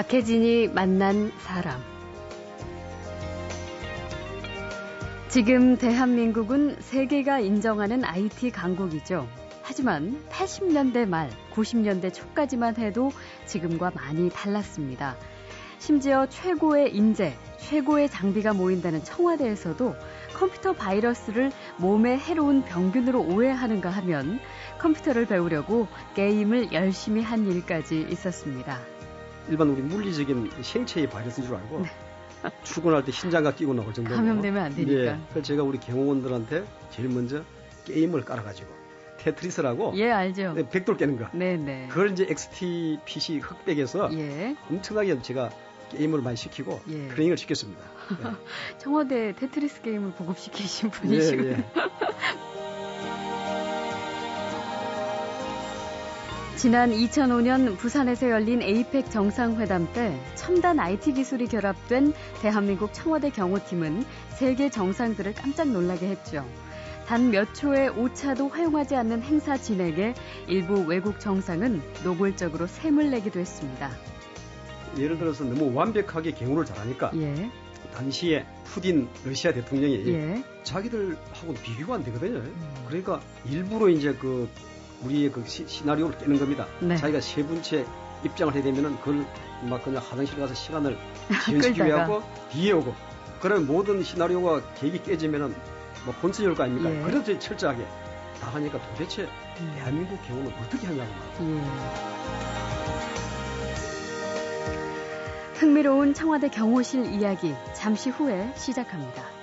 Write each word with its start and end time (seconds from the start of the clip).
박혜진이 0.00 0.68
만난 0.68 1.30
사람. 1.40 1.78
지금 5.28 5.76
대한민국은 5.76 6.76
세계가 6.80 7.40
인정하는 7.40 8.02
IT 8.02 8.50
강국이죠. 8.50 9.28
하지만 9.60 10.18
80년대 10.30 11.06
말, 11.06 11.28
90년대 11.52 12.14
초까지만 12.14 12.78
해도 12.78 13.10
지금과 13.44 13.92
많이 13.94 14.30
달랐습니다. 14.30 15.16
심지어 15.78 16.26
최고의 16.30 16.96
인재, 16.96 17.34
최고의 17.58 18.08
장비가 18.08 18.54
모인다는 18.54 19.04
청와대에서도 19.04 19.94
컴퓨터 20.32 20.72
바이러스를 20.72 21.52
몸에 21.76 22.16
해로운 22.16 22.62
병균으로 22.62 23.20
오해하는가 23.20 23.90
하면 23.90 24.40
컴퓨터를 24.78 25.26
배우려고 25.26 25.88
게임을 26.14 26.72
열심히 26.72 27.22
한 27.22 27.46
일까지 27.46 28.06
있었습니다. 28.08 28.80
일반 29.48 29.70
우리 29.70 29.82
물리적인 29.82 30.50
생체의 30.62 31.08
바이러스인 31.08 31.46
줄 31.46 31.56
알고 31.56 31.80
네. 31.80 32.50
출근할 32.64 33.04
때 33.04 33.12
신장갑 33.12 33.56
끼고 33.56 33.74
나올 33.74 33.92
정도로 33.92 34.16
감염되면 34.16 34.62
안 34.62 34.74
되니까. 34.74 34.92
예, 34.92 35.18
그래서 35.30 35.46
제가 35.46 35.62
우리 35.62 35.78
경호원들한테 35.78 36.64
제일 36.90 37.08
먼저 37.08 37.42
게임을 37.84 38.24
깔아가지고 38.24 38.68
테트리스라고 39.18 39.92
예 39.96 40.10
알죠. 40.10 40.54
네, 40.54 40.68
백돌 40.68 40.96
깨는 40.96 41.18
거. 41.18 41.28
네네. 41.32 41.56
네. 41.56 41.88
그걸 41.88 42.12
이제 42.12 42.26
XT 42.28 43.00
PC 43.04 43.38
흑백에서 43.38 44.10
예. 44.14 44.56
엄청나게 44.70 45.20
제가 45.20 45.50
게임을 45.90 46.22
많이 46.22 46.36
시키고 46.36 46.80
예. 46.88 47.08
트레이닝을 47.08 47.36
시켰습니다. 47.36 47.82
네. 48.22 48.30
청와대 48.78 49.34
테트리스 49.34 49.82
게임을 49.82 50.12
보급시키신 50.12 50.90
분이시고. 50.90 51.44
예, 51.44 51.50
예. 51.50 51.64
지난 56.60 56.90
2005년 56.90 57.78
부산에서 57.78 58.28
열린 58.28 58.60
에이펙 58.60 59.10
정상회담 59.10 59.90
때 59.94 60.14
첨단 60.34 60.78
IT 60.78 61.14
기술이 61.14 61.46
결합된 61.46 62.12
대한민국 62.42 62.92
청와대 62.92 63.30
경호팀은 63.30 64.04
세계 64.36 64.68
정상들을 64.68 65.32
깜짝 65.32 65.70
놀라게 65.70 66.08
했죠. 66.08 66.46
단 67.06 67.30
몇 67.30 67.54
초의 67.54 67.88
오차도 67.88 68.48
허용하지 68.48 68.94
않는 68.94 69.22
행사 69.22 69.56
진행에 69.56 70.12
일부 70.48 70.82
외국 70.82 71.18
정상은 71.18 71.80
노골적으로 72.04 72.66
샘을 72.66 73.10
내기도 73.10 73.40
했습니다. 73.40 73.90
예를 74.98 75.16
들어서 75.18 75.44
너무 75.44 75.74
완벽하게 75.74 76.32
경호를 76.32 76.66
잘하니까 76.66 77.12
예. 77.14 77.50
당시에 77.94 78.44
푸딘 78.64 79.08
러시아 79.24 79.54
대통령이 79.54 80.06
예. 80.08 80.44
자기들하고 80.62 81.54
비교가 81.62 81.94
안 81.94 82.04
되거든요. 82.04 82.40
음. 82.40 82.84
그러니까 82.86 83.18
일부러 83.50 83.88
이제 83.88 84.12
그 84.12 84.46
우리의 85.02 85.32
그 85.32 85.44
시, 85.46 85.84
나리오를 85.84 86.18
깨는 86.18 86.38
겁니다. 86.38 86.66
네. 86.80 86.96
자기가 86.96 87.20
세 87.20 87.44
분째 87.44 87.84
입장을 88.24 88.54
해야 88.54 88.62
되면은 88.62 88.98
그걸 88.98 89.26
막 89.62 89.82
그냥 89.82 90.02
화장실 90.02 90.38
가서 90.38 90.54
시간을 90.54 90.98
지연시키려 91.44 92.00
하고 92.00 92.22
뒤에 92.50 92.72
오고 92.72 92.94
그러면 93.40 93.66
모든 93.66 94.02
시나리오가 94.02 94.62
계획이 94.74 95.02
깨지면은 95.02 95.54
뭐 96.04 96.14
혼선이 96.22 96.48
올거 96.48 96.64
아닙니까? 96.64 96.94
예. 96.94 97.02
그래도 97.02 97.38
철저하게 97.38 97.86
다 98.40 98.48
하니까 98.48 98.78
도대체 98.88 99.22
음. 99.60 99.72
대한민국 99.76 100.18
경우는 100.26 100.52
어떻게 100.60 100.86
하냐고 100.86 101.10
말이죠. 101.10 101.44
예. 101.44 102.40
흥미로운 105.60 106.14
청와대 106.14 106.48
경호실 106.48 107.12
이야기 107.12 107.54
잠시 107.74 108.08
후에 108.08 108.50
시작합니다. 108.56 109.39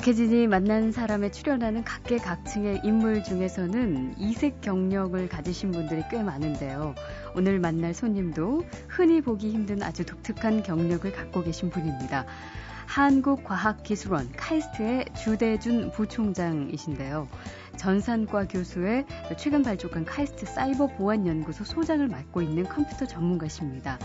박혜진이 0.00 0.46
만난 0.46 0.92
사람에 0.92 1.30
출연하는 1.30 1.84
각계각층의 1.84 2.80
인물 2.84 3.22
중에서는 3.22 4.14
이색 4.16 4.62
경력을 4.62 5.28
가지신 5.28 5.72
분들이 5.72 6.02
꽤 6.10 6.22
많은데요. 6.22 6.94
오늘 7.36 7.60
만날 7.60 7.92
손님도 7.92 8.64
흔히 8.88 9.20
보기 9.20 9.50
힘든 9.50 9.82
아주 9.82 10.06
독특한 10.06 10.62
경력을 10.62 11.12
갖고 11.12 11.42
계신 11.42 11.68
분입니다. 11.68 12.24
한국과학기술원 12.86 14.32
카이스트의 14.32 15.04
주대준 15.22 15.90
부총장이신데요. 15.90 17.28
전산과 17.76 18.48
교수의 18.48 19.04
최근 19.36 19.62
발족한 19.62 20.06
카이스트 20.06 20.46
사이버 20.46 20.86
보안 20.86 21.26
연구소 21.26 21.62
소장을 21.64 22.08
맡고 22.08 22.40
있는 22.40 22.64
컴퓨터 22.64 23.06
전문가십니다. 23.06 23.98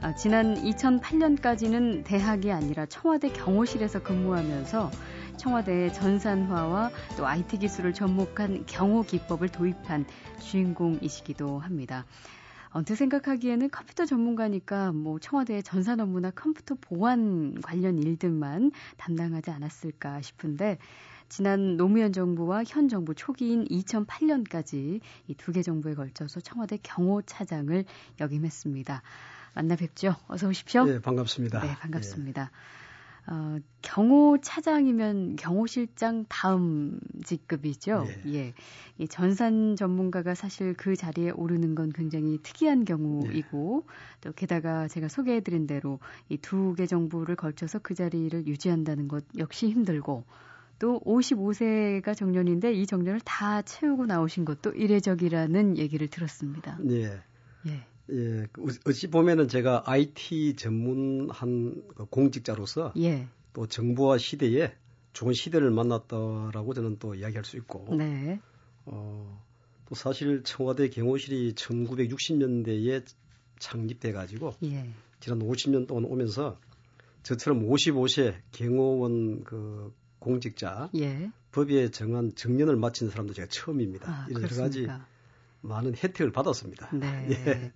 아, 0.00 0.12
지난 0.16 0.56
2008년까지는 0.56 2.02
대학이 2.04 2.50
아니라 2.50 2.84
청와대 2.86 3.28
경호실에서 3.28 4.02
근무하면서 4.02 4.90
청와대의 5.36 5.92
전산화와 5.94 6.90
또 7.16 7.26
IT 7.26 7.58
기술을 7.58 7.92
접목한 7.94 8.66
경호 8.66 9.02
기법을 9.02 9.48
도입한 9.48 10.06
주인공이시기도 10.40 11.58
합니다. 11.58 12.04
언뜻 12.70 12.96
생각하기에는 12.96 13.70
컴퓨터 13.70 14.04
전문가니까 14.04 14.92
뭐 14.92 15.18
청와대의 15.18 15.62
전산 15.62 16.00
업무나 16.00 16.30
컴퓨터 16.30 16.74
보안 16.80 17.60
관련 17.62 17.98
일들만 17.98 18.70
담당하지 18.98 19.50
않았을까 19.50 20.20
싶은데 20.20 20.78
지난 21.28 21.76
노무현 21.76 22.12
정부와 22.12 22.64
현 22.66 22.88
정부 22.88 23.14
초기인 23.14 23.64
2008년까지 23.66 25.00
이 25.28 25.34
두 25.34 25.52
개 25.52 25.62
정부에 25.62 25.94
걸쳐서 25.94 26.40
청와대 26.40 26.78
경호 26.82 27.22
차장을 27.22 27.84
역임했습니다. 28.20 29.02
만나 29.54 29.74
뵙죠. 29.76 30.14
어서 30.28 30.48
오십시오. 30.48 30.84
네, 30.84 31.00
반갑습니다. 31.00 31.60
네, 31.60 31.74
반갑습니다. 31.80 32.44
네. 32.44 32.85
어, 33.28 33.58
경호 33.82 34.38
차장이면 34.40 35.36
경호 35.36 35.66
실장 35.66 36.24
다음 36.28 37.00
직급이죠. 37.24 38.06
예. 38.26 38.34
예. 38.34 38.54
이 38.98 39.08
전산 39.08 39.74
전문가가 39.76 40.34
사실 40.34 40.74
그 40.74 40.94
자리에 40.96 41.30
오르는 41.30 41.74
건 41.74 41.90
굉장히 41.92 42.38
특이한 42.42 42.84
경우이고 42.84 43.84
예. 43.84 43.92
또 44.20 44.32
게다가 44.32 44.86
제가 44.88 45.08
소개해 45.08 45.40
드린 45.40 45.66
대로 45.66 45.98
이 46.28 46.36
두 46.38 46.74
개 46.76 46.86
정부를 46.86 47.34
걸쳐서 47.36 47.80
그 47.80 47.94
자리를 47.94 48.46
유지한다는 48.46 49.08
것 49.08 49.24
역시 49.38 49.68
힘들고 49.70 50.24
또 50.78 51.00
55세가 51.00 52.14
정년인데 52.16 52.72
이 52.74 52.86
정년을 52.86 53.20
다 53.24 53.62
채우고 53.62 54.06
나오신 54.06 54.44
것도 54.44 54.70
이례적이라는 54.72 55.78
얘기를 55.78 56.06
들었습니다. 56.08 56.78
예. 56.90 57.20
예. 57.66 57.86
예, 58.12 58.46
그 58.52 58.66
어찌 58.86 59.08
보면은 59.08 59.48
제가 59.48 59.82
IT 59.86 60.56
전문한 60.56 61.82
그 61.94 62.04
공직자로서 62.06 62.92
예. 62.98 63.26
또 63.52 63.66
정부와 63.66 64.18
시대에 64.18 64.72
좋은 65.12 65.32
시대를 65.32 65.70
만났다라고 65.70 66.74
저는 66.74 66.98
또 66.98 67.14
이야기할 67.14 67.44
수 67.44 67.56
있고, 67.56 67.96
네. 67.96 68.40
어, 68.84 69.42
또 69.86 69.94
사실 69.94 70.42
청와대 70.44 70.88
경호실이 70.90 71.54
1960년대에 71.54 73.04
창립돼 73.58 74.12
가지고 74.12 74.54
예. 74.62 74.90
지난 75.20 75.38
50년 75.40 75.86
동안 75.86 76.04
오면서 76.04 76.58
저처럼 77.22 77.66
55세 77.66 78.34
경호원 78.52 79.44
그 79.44 79.92
공직자 80.18 80.90
예. 80.96 81.30
법에 81.52 81.90
정한 81.90 82.34
정년을 82.34 82.76
마친 82.76 83.08
사람도 83.08 83.32
제가 83.32 83.48
처음입니다. 83.48 84.10
아, 84.10 84.26
여러 84.30 84.48
가지 84.48 84.86
많은 85.60 85.94
혜택을 85.96 86.32
받았습니다. 86.32 86.90
네. 86.92 87.06
예. 87.30 87.72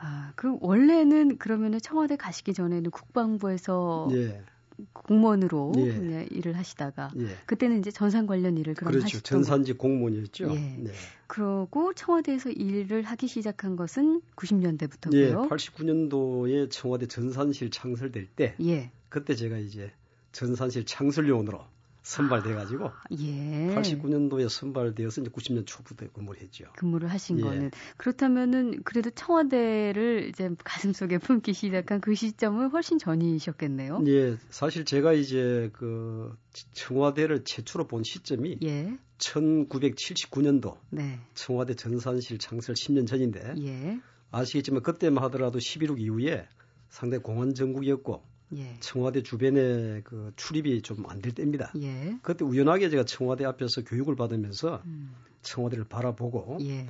아, 0.00 0.32
그 0.36 0.56
원래는 0.60 1.38
그러면은 1.38 1.80
청와대 1.80 2.16
가시기 2.16 2.54
전에는 2.54 2.90
국방부에서 2.90 4.08
예. 4.12 4.42
공무원으로 4.92 5.72
예. 5.76 6.26
일을 6.30 6.56
하시다가 6.56 7.10
예. 7.18 7.36
그때는 7.46 7.80
이제 7.80 7.90
전산 7.90 8.26
관련 8.26 8.56
일을 8.56 8.74
그럼 8.74 8.92
그렇죠. 8.92 9.06
하셨던 9.06 9.22
전산직 9.22 9.76
공무원이었죠. 9.78 10.50
예. 10.50 10.76
네. 10.78 10.92
그러고 11.26 11.92
청와대에서 11.94 12.50
일을 12.50 13.02
하기 13.02 13.26
시작한 13.26 13.76
것은 13.76 14.22
90년대부터고요. 14.36 15.16
예. 15.16 15.32
89년도에 15.32 16.70
청와대 16.70 17.06
전산실 17.06 17.70
창설될 17.70 18.26
때 18.28 18.54
예. 18.60 18.92
그때 19.08 19.34
제가 19.34 19.58
이제 19.58 19.90
전산실 20.32 20.84
창설 20.84 21.28
요원으로 21.28 21.60
선발돼가지고 22.08 22.86
아, 22.86 23.02
예. 23.18 23.74
89년도에 23.76 24.48
선발되어서 24.48 25.20
이제 25.20 25.30
90년 25.30 25.66
초부터 25.66 26.06
근무를 26.10 26.40
했죠. 26.40 26.64
근무를 26.76 27.10
하신 27.10 27.38
예. 27.38 27.42
거는 27.42 27.70
그렇다면은 27.98 28.82
그래도 28.82 29.10
청와대를 29.10 30.30
이제 30.30 30.48
가슴 30.64 30.94
속에 30.94 31.18
품기 31.42 31.52
시작한 31.52 32.00
그 32.00 32.14
시점은 32.14 32.70
훨씬 32.70 32.98
전이셨겠네요. 32.98 34.04
예, 34.06 34.38
사실 34.48 34.86
제가 34.86 35.12
이제 35.12 35.70
그 35.74 36.34
청와대를 36.72 37.44
최초로 37.44 37.86
본 37.86 38.02
시점이 38.04 38.58
예. 38.62 38.96
1979년도 39.18 40.78
네. 40.88 41.20
청와대 41.34 41.74
전산실 41.74 42.38
창설 42.38 42.74
10년 42.74 43.06
전인데 43.06 43.54
예. 43.60 44.00
아시겠지만 44.30 44.82
그때만 44.82 45.22
하더라도 45.24 45.58
11.6 45.58 46.00
이후에 46.00 46.48
상당히 46.88 47.22
공안 47.22 47.52
정국이었고 47.52 48.22
예. 48.56 48.76
청와대 48.80 49.22
주변에 49.22 50.00
그 50.02 50.32
출입이 50.36 50.82
좀 50.82 51.04
안 51.08 51.20
될 51.20 51.32
때입니다. 51.34 51.72
예. 51.82 52.16
그때 52.22 52.44
우연하게 52.44 52.88
제가 52.90 53.04
청와대 53.04 53.44
앞에서 53.44 53.84
교육을 53.84 54.16
받으면서 54.16 54.82
음. 54.86 55.14
청와대를 55.42 55.84
바라보고 55.84 56.58
예. 56.62 56.86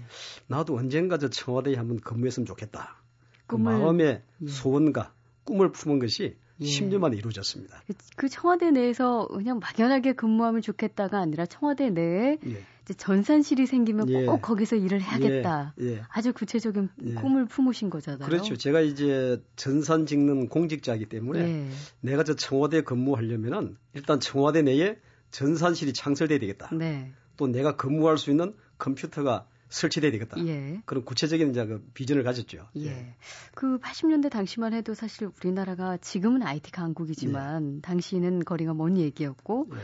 나도 0.46 0.76
언젠가 0.76 1.18
저 1.18 1.28
청와대에 1.28 1.74
한번 1.76 1.98
근무했으면 2.00 2.46
좋겠다. 2.46 3.02
그 3.46 3.56
마음의 3.56 4.22
예. 4.42 4.46
소원과 4.46 5.12
꿈을 5.44 5.72
품은 5.72 5.98
것이 5.98 6.36
예. 6.60 6.64
10년 6.66 6.98
만에 6.98 7.16
이루어졌습니다. 7.16 7.82
그, 7.86 7.94
그, 8.16 8.28
청와대 8.28 8.70
내에서 8.70 9.26
그냥 9.28 9.60
막연하게 9.60 10.14
근무하면 10.14 10.62
좋겠다가 10.62 11.18
아니라 11.18 11.46
청와대 11.46 11.90
내에 11.90 12.38
예. 12.46 12.64
이제 12.82 12.94
전산실이 12.94 13.66
생기면 13.66 14.08
예. 14.10 14.24
꼭 14.24 14.40
거기서 14.40 14.76
일을 14.76 15.00
해야겠다. 15.02 15.74
예. 15.80 15.86
예. 15.86 16.02
아주 16.08 16.32
구체적인 16.32 16.88
예. 17.06 17.14
꿈을 17.14 17.46
품으신 17.46 17.90
거잖아요. 17.90 18.28
그렇죠. 18.28 18.56
제가 18.56 18.80
이제 18.80 19.42
전산 19.56 20.06
직는 20.06 20.48
공직자이기 20.48 21.06
때문에 21.06 21.68
내가 22.00 22.24
저 22.24 22.34
청와대 22.34 22.82
근무하려면은 22.82 23.76
일단 23.94 24.20
청와대 24.20 24.62
내에 24.62 24.96
전산실이 25.30 25.92
창설돼야 25.92 26.38
되겠다. 26.38 26.70
네. 26.74 27.12
또 27.36 27.46
내가 27.46 27.76
근무할 27.76 28.18
수 28.18 28.30
있는 28.30 28.54
컴퓨터가 28.78 29.46
설치돼야 29.68 30.10
되겠다. 30.12 30.38
예. 30.46 30.80
그런 30.84 31.04
구체적인 31.04 31.50
이제 31.50 31.66
그 31.66 31.86
비전을 31.94 32.22
가졌죠. 32.22 32.68
예. 32.76 32.86
예. 32.86 33.14
그 33.54 33.78
80년대 33.78 34.30
당시만 34.30 34.72
해도 34.72 34.94
사실 34.94 35.30
우리나라가 35.38 35.96
지금은 35.98 36.42
IT 36.42 36.72
강국이지만 36.72 37.76
예. 37.76 37.80
당시는 37.80 38.44
거리가 38.44 38.74
먼 38.74 38.96
얘기였고 38.96 39.68
예. 39.72 39.76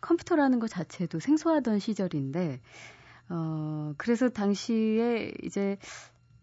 컴퓨터라는 0.00 0.58
것 0.58 0.68
자체도 0.68 1.20
생소하던 1.20 1.78
시절인데 1.78 2.60
어 3.28 3.94
그래서 3.96 4.28
당시에 4.28 5.32
이제 5.42 5.78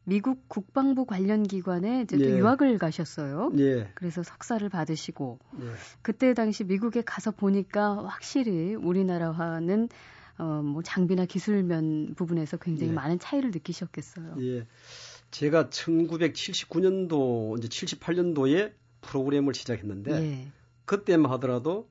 미국 0.05 0.49
국방부 0.49 1.05
관련 1.05 1.43
기관에 1.43 2.01
이제 2.01 2.17
또 2.17 2.25
예. 2.25 2.39
유학을 2.39 2.77
가셨어요. 2.79 3.51
예. 3.59 3.91
그래서 3.93 4.23
석사를 4.23 4.67
받으시고 4.67 5.39
예. 5.61 5.65
그때 6.01 6.33
당시 6.33 6.63
미국에 6.63 7.01
가서 7.01 7.31
보니까 7.31 8.05
확실히 8.05 8.73
우리나라와는 8.75 9.89
어, 10.39 10.61
뭐 10.63 10.81
장비나 10.81 11.25
기술면 11.25 12.15
부분에서 12.15 12.57
굉장히 12.57 12.91
예. 12.91 12.95
많은 12.95 13.19
차이를 13.19 13.51
느끼셨겠어요. 13.51 14.35
예. 14.39 14.65
제가 15.31 15.69
1979년도 15.69 17.57
이제 17.59 17.67
78년도에 17.67 18.71
프로그램을 19.01 19.53
시작했는데 19.53 20.11
예. 20.13 20.51
그때만 20.85 21.31
하더라도 21.33 21.87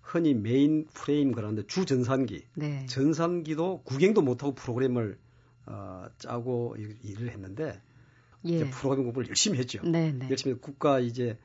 흔히 0.00 0.34
메인 0.34 0.86
프레임 0.92 1.32
그러는데 1.32 1.66
주 1.66 1.84
전산기, 1.84 2.44
네. 2.54 2.86
전산기도 2.86 3.82
구경도 3.84 4.22
못하고 4.22 4.54
프로그램을 4.54 5.18
어, 5.66 6.06
짜고 6.18 6.76
일을 7.04 7.30
했는데 7.30 7.80
예. 8.46 8.54
이제 8.54 8.70
프로그램 8.70 9.04
공부를 9.04 9.28
열심히 9.28 9.58
했죠. 9.58 9.82
네, 9.84 10.10
네. 10.10 10.28
열심히 10.30 10.56
국가 10.58 11.00
이제 11.00 11.38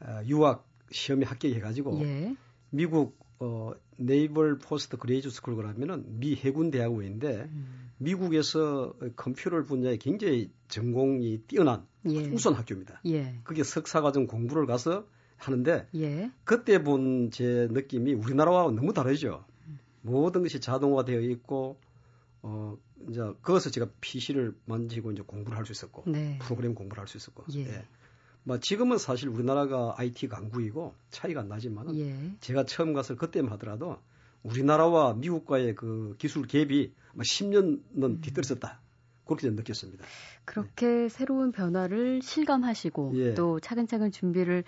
어, 0.00 0.22
유학 0.26 0.66
시험에 0.90 1.26
합격해가지고 1.26 2.00
예. 2.00 2.34
미국 2.70 3.18
어, 3.40 3.72
Naval 3.96 4.58
Postgraduate 4.58 5.30
School 5.30 5.56
그러면은 5.56 6.04
미 6.18 6.34
해군 6.34 6.70
대학원인데 6.70 7.48
음. 7.50 7.90
미국에서 7.98 8.94
컴퓨터 9.16 9.62
분야에 9.62 9.96
굉장히 9.96 10.50
전공이 10.68 11.42
뛰어난 11.48 11.86
예. 12.06 12.26
우선 12.28 12.54
학교입니다. 12.54 13.00
예. 13.06 13.38
그게 13.44 13.64
석사과정 13.64 14.26
공부를 14.26 14.66
가서 14.66 15.06
하는데 15.36 15.86
예. 15.94 16.30
그때 16.44 16.82
본 16.82 17.30
제 17.30 17.68
느낌이 17.70 18.14
우리나라와 18.14 18.70
너무 18.70 18.92
다르죠. 18.92 19.44
음. 19.66 19.78
모든 20.02 20.42
것이 20.42 20.60
자동화되어 20.60 21.20
있고 21.20 21.78
어 22.42 22.76
이제 23.08 23.20
그것을 23.42 23.70
제가 23.72 23.88
PC를 24.00 24.54
만지고 24.64 25.12
이제 25.12 25.22
공부를 25.22 25.56
할 25.58 25.64
수 25.66 25.72
있었고 25.72 26.04
네. 26.06 26.38
프로그램 26.40 26.74
공부를 26.74 27.00
할 27.00 27.08
수 27.08 27.16
있었고 27.16 27.44
예. 27.54 27.84
예. 28.48 28.50
뭐 28.50 28.58
지금은 28.58 28.96
사실 28.96 29.28
우리나라가 29.28 29.94
IT 29.98 30.28
강국이고 30.28 30.94
차이가 31.10 31.42
안 31.42 31.48
나지만 31.48 31.94
예. 31.96 32.14
제가 32.40 32.64
처음 32.64 32.94
갔을 32.94 33.16
그때만 33.16 33.52
하더라도 33.52 33.98
우리나라와 34.42 35.12
미국과의 35.14 35.74
그 35.74 36.14
기술 36.18 36.46
갭이 36.46 36.92
10년은 37.18 38.02
음. 38.02 38.20
뒤떨어졌다. 38.22 38.80
그렇게 39.26 39.50
느꼈습니다. 39.50 40.04
그렇게 40.46 40.86
네. 40.86 41.08
새로운 41.10 41.52
변화를 41.52 42.22
실감하시고 42.22 43.12
예. 43.16 43.34
또 43.34 43.60
차근차근 43.60 44.10
준비를 44.10 44.64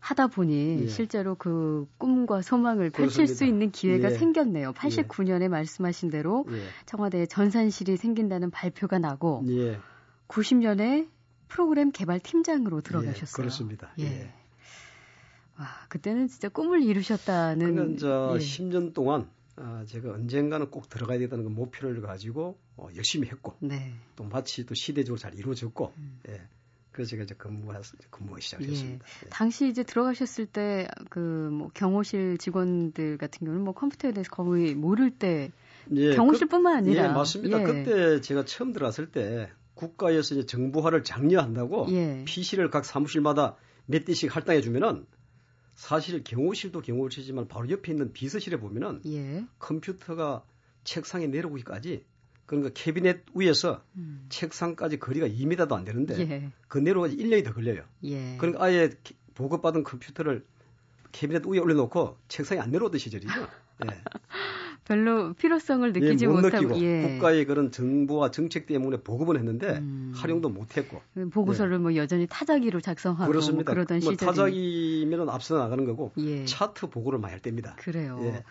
하다 0.00 0.28
보니 0.28 0.80
예. 0.82 0.86
실제로 0.88 1.36
그 1.36 1.86
꿈과 1.98 2.42
소망을 2.42 2.90
펼칠 2.90 3.26
그렇습니다. 3.26 3.34
수 3.34 3.44
있는 3.44 3.70
기회가 3.70 4.10
예. 4.10 4.14
생겼네요. 4.14 4.72
89년에 4.72 5.42
예. 5.42 5.48
말씀하신 5.48 6.10
대로 6.10 6.44
예. 6.50 6.62
청와대에 6.86 7.26
전산실이 7.26 7.96
생긴다는 7.96 8.50
발표가 8.50 8.98
나고 8.98 9.44
90년에 10.26 11.06
프로그램 11.50 11.90
개발 11.92 12.20
팀장으로 12.20 12.78
예, 12.78 12.82
들어가셨어요. 12.82 13.36
그렇습니다. 13.36 13.92
예. 13.98 14.04
예. 14.04 14.32
와, 15.58 15.66
그때는 15.88 16.28
진짜 16.28 16.48
꿈을 16.48 16.82
이루셨다는. 16.82 17.74
그러니까 17.74 17.98
저 18.00 18.32
예. 18.36 18.38
10년 18.38 18.94
동안 18.94 19.28
아, 19.56 19.84
제가 19.86 20.12
언젠가는 20.12 20.70
꼭 20.70 20.88
들어가야 20.88 21.18
되다는 21.18 21.44
그 21.44 21.50
목표를 21.50 22.00
가지고 22.00 22.58
어, 22.76 22.88
열심히 22.96 23.28
했고 23.28 23.56
네. 23.60 23.92
또 24.16 24.24
마치 24.24 24.64
또 24.64 24.74
시대적으로 24.74 25.18
잘 25.18 25.34
이루어졌고 25.34 25.92
음. 25.98 26.20
예. 26.30 26.40
그래서 26.92 27.10
제가 27.10 27.22
이제 27.24 27.34
근무 27.36 27.72
근무 28.10 28.40
시작했습니다. 28.40 29.04
예. 29.04 29.26
예. 29.26 29.28
당시 29.30 29.68
이제 29.68 29.82
들어가셨을 29.82 30.46
때 30.46 30.88
그 31.10 31.50
뭐 31.50 31.70
경호실 31.74 32.38
직원들 32.38 33.18
같은 33.18 33.44
경우는 33.44 33.62
뭐 33.64 33.74
컴퓨터에 33.74 34.12
대해서 34.12 34.30
거의 34.30 34.74
모를 34.74 35.10
때 35.10 35.50
예, 35.92 36.14
경호실뿐만 36.14 36.72
그, 36.72 36.78
아니라 36.78 37.04
예, 37.04 37.08
맞습니다. 37.08 37.60
예. 37.60 37.64
그때 37.64 38.20
제가 38.20 38.44
처음 38.44 38.72
들어갔을 38.72 39.10
때 39.10 39.50
국가에서 39.80 40.34
이제 40.34 40.46
정보화를 40.46 41.04
장려한다고 41.04 41.86
예. 41.90 42.24
PC를 42.26 42.70
각 42.70 42.84
사무실마다 42.84 43.56
몇 43.86 44.04
대씩 44.04 44.34
할당해 44.34 44.60
주면은 44.60 45.06
사실 45.74 46.22
경호실도 46.22 46.82
경호실이지만 46.82 47.48
바로 47.48 47.70
옆에 47.70 47.92
있는 47.92 48.12
비서실에 48.12 48.58
보면은 48.58 49.00
예. 49.06 49.44
컴퓨터가 49.58 50.44
책상에 50.84 51.26
내려오기까지 51.26 52.04
그러니까 52.44 52.70
캐비넷 52.74 53.24
위에서 53.34 53.82
음. 53.96 54.26
책상까지 54.28 54.98
거리가 54.98 55.28
2m도 55.28 55.72
안 55.72 55.84
되는데 55.84 56.18
예. 56.18 56.52
그 56.68 56.78
내려오기 56.78 57.16
1년이 57.16 57.44
더 57.44 57.54
걸려요. 57.54 57.84
예. 58.04 58.36
그러니까 58.36 58.64
아예 58.64 58.90
보급받은 59.34 59.84
컴퓨터를 59.84 60.44
캐비넷 61.12 61.46
위에 61.46 61.58
올려놓고 61.58 62.18
책상에 62.28 62.60
안 62.60 62.70
내려오던 62.70 62.98
시절이죠. 62.98 63.32
예. 63.86 64.02
별로 64.90 65.32
필요성을 65.34 65.92
느끼지 65.92 66.24
예, 66.24 66.28
못 66.28 66.40
못하고 66.40 66.66
느끼고 66.66 66.84
예. 66.84 67.12
국가의 67.14 67.44
그런 67.44 67.70
정부와 67.70 68.32
정책 68.32 68.66
때문에 68.66 68.96
보급은 68.96 69.36
했는데 69.36 69.78
음. 69.78 70.12
활용도 70.16 70.48
못했고 70.48 71.00
보고서를 71.30 71.74
예. 71.74 71.78
뭐 71.78 71.94
여전히 71.94 72.26
타자기로 72.28 72.80
작성하고 72.80 73.26
뭐 73.26 73.28
그렇습니다. 73.30 73.70
뭐 73.70 73.74
그러던 73.74 74.00
뭐 74.00 74.10
시절이 74.10 74.26
타자기면은 74.26 75.28
앞서 75.28 75.58
나가는 75.58 75.84
거고 75.84 76.10
예. 76.18 76.44
차트 76.44 76.88
보고를 76.90 77.20
많이 77.20 77.30
할 77.30 77.40
때입니다. 77.40 77.76
그래요. 77.76 78.18
예. 78.24 78.42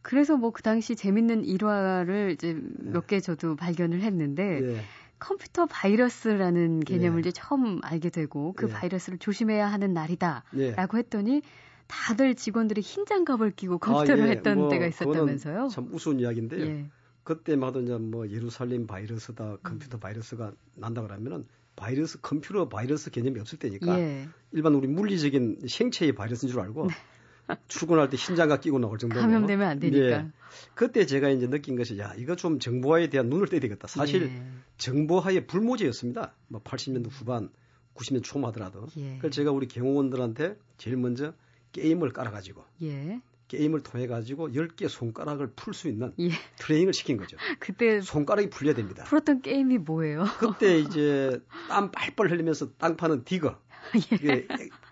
그래서 0.00 0.38
뭐 0.38 0.50
그 0.50 0.62
당시 0.62 0.96
재밌는 0.96 1.44
일화를 1.44 2.30
이제 2.32 2.56
몇 2.78 3.06
개 3.06 3.20
저도 3.20 3.54
발견을 3.56 4.00
했는데 4.00 4.82
컴퓨터 5.18 5.66
바이러스라는 5.66 6.80
개념을 6.80 7.20
이제 7.20 7.32
처음 7.32 7.80
알게 7.82 8.08
되고 8.08 8.54
그 8.56 8.66
바이러스를 8.66 9.18
조심해야 9.18 9.66
하는 9.70 9.92
날이다라고 9.92 10.96
했더니 10.96 11.42
다들 11.92 12.34
직원들이 12.34 12.80
흰 12.80 13.04
장갑을 13.04 13.50
끼고 13.50 13.76
컴퓨터를 13.76 14.24
아, 14.24 14.26
예. 14.28 14.30
했던 14.30 14.56
뭐, 14.56 14.70
때가 14.70 14.86
있었다면서요? 14.86 15.68
참 15.68 15.88
우스운 15.92 16.20
이야기인데요. 16.20 16.64
예. 16.64 16.86
그때마다 17.22 17.80
이제 17.80 17.96
뭐 17.98 18.28
예루살렘 18.30 18.86
바이러스다 18.86 19.58
컴퓨터 19.62 19.98
음. 19.98 20.00
바이러스가 20.00 20.52
난다 20.74 21.02
그러면은 21.02 21.46
바이러스 21.76 22.18
컴퓨터 22.22 22.68
바이러스 22.68 23.10
개념이 23.10 23.38
없을 23.40 23.58
때니까 23.58 23.98
예. 24.00 24.26
일반 24.52 24.74
우리 24.74 24.88
물리적인 24.88 25.66
생체의 25.68 26.14
바이러스인 26.14 26.50
줄 26.50 26.60
알고 26.60 26.86
네. 26.86 26.94
출근할 27.68 28.08
때 28.08 28.16
흰장갑 28.16 28.62
끼고 28.62 28.78
나올 28.78 28.96
정도로 28.96 29.20
감염되면 29.20 29.68
안 29.68 29.78
되니까. 29.78 30.06
예. 30.06 30.26
그때 30.74 31.04
제가 31.04 31.28
이제 31.28 31.46
느낀 31.46 31.76
것이 31.76 31.98
야 31.98 32.14
이거 32.16 32.36
좀 32.36 32.58
정보화에 32.58 33.10
대한 33.10 33.28
눈을 33.28 33.48
떼야 33.48 33.60
되겠다. 33.60 33.86
사실 33.86 34.22
예. 34.22 34.42
정보화의 34.78 35.46
불모지였습니다. 35.46 36.34
뭐 36.48 36.62
80년대 36.62 37.10
후반, 37.10 37.50
90년 37.94 38.22
초만 38.22 38.48
하더라도. 38.48 38.86
예. 38.96 39.18
그래서 39.18 39.34
제가 39.34 39.52
우리 39.52 39.68
경호원들한테 39.68 40.56
제일 40.78 40.96
먼저 40.96 41.34
게임을 41.72 42.12
깔아가지고 42.12 42.64
예. 42.82 43.20
게임을 43.48 43.82
통해 43.82 44.06
가지고 44.06 44.48
10개 44.50 44.88
손가락을 44.88 45.52
풀 45.54 45.74
수 45.74 45.88
있는 45.88 46.12
예. 46.20 46.30
트레이닝을 46.58 46.94
시킨 46.94 47.16
거죠. 47.18 47.36
그때 47.60 48.00
손가락이 48.00 48.48
풀려야 48.50 48.74
됩니다. 48.74 49.04
풀었던 49.04 49.42
게임이 49.42 49.78
뭐예요? 49.78 50.24
그때 50.38 50.78
이제 50.80 51.40
땀 51.68 51.90
빨빨 51.90 52.30
흘리면서 52.30 52.72
땅 52.78 52.96
파는 52.96 53.24
Digger. 53.24 53.58
예. 54.24 54.46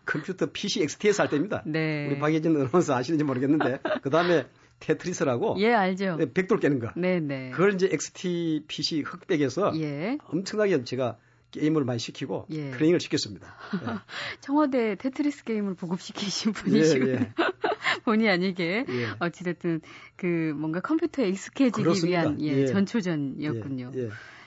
컴퓨터 0.05 0.47
PC 0.53 0.83
XTS 0.83 1.21
할 1.21 1.31
때입니다. 1.31 1.63
네. 1.65 2.09
우리 2.09 2.19
박예진 2.19 2.57
아나운서 2.57 2.95
아시는지 2.95 3.25
모르겠는데 3.25 3.79
그다음에 4.03 4.47
테트리스라고 4.81 5.57
예, 5.59 5.73
알죠. 5.73 6.17
네, 6.17 6.33
벽돌 6.33 6.59
깨는 6.59 6.81
거. 6.81 6.91
네, 6.97 7.21
네. 7.21 7.51
그걸 7.51 7.75
이제 7.75 7.89
XT 7.93 8.65
PC 8.67 9.03
흑백에서 9.03 9.73
예. 9.81 10.19
엄청나게 10.25 10.85
제가 10.85 11.19
게임을 11.50 11.85
많이 11.85 11.99
시키고 11.99 12.47
예. 12.50 12.71
트레이닝을 12.71 13.00
시켰습니다. 13.00 13.54
예. 13.75 13.78
청와대 14.40 14.95
테트리스 14.97 15.45
게임을 15.45 15.75
보급시키신 15.75 16.52
분이시고 16.52 17.09
예, 17.09 17.12
예. 17.12 17.33
본의 18.04 18.30
아니게 18.30 18.85
예. 18.88 19.07
어찌됐든 19.19 19.80
그 20.16 20.54
뭔가 20.57 20.80
컴퓨터에 20.80 21.28
익숙해지기 21.28 21.83
그렇습니다. 21.83 22.21
위한 22.21 22.40
예, 22.42 22.62
예. 22.62 22.66
전초전이었군요. 22.66 23.92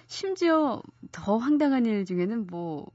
심지어 0.08 0.82
더 1.12 1.38
황당한 1.38 1.86
일 1.86 2.06
중에는 2.06 2.48
뭐 2.48 2.92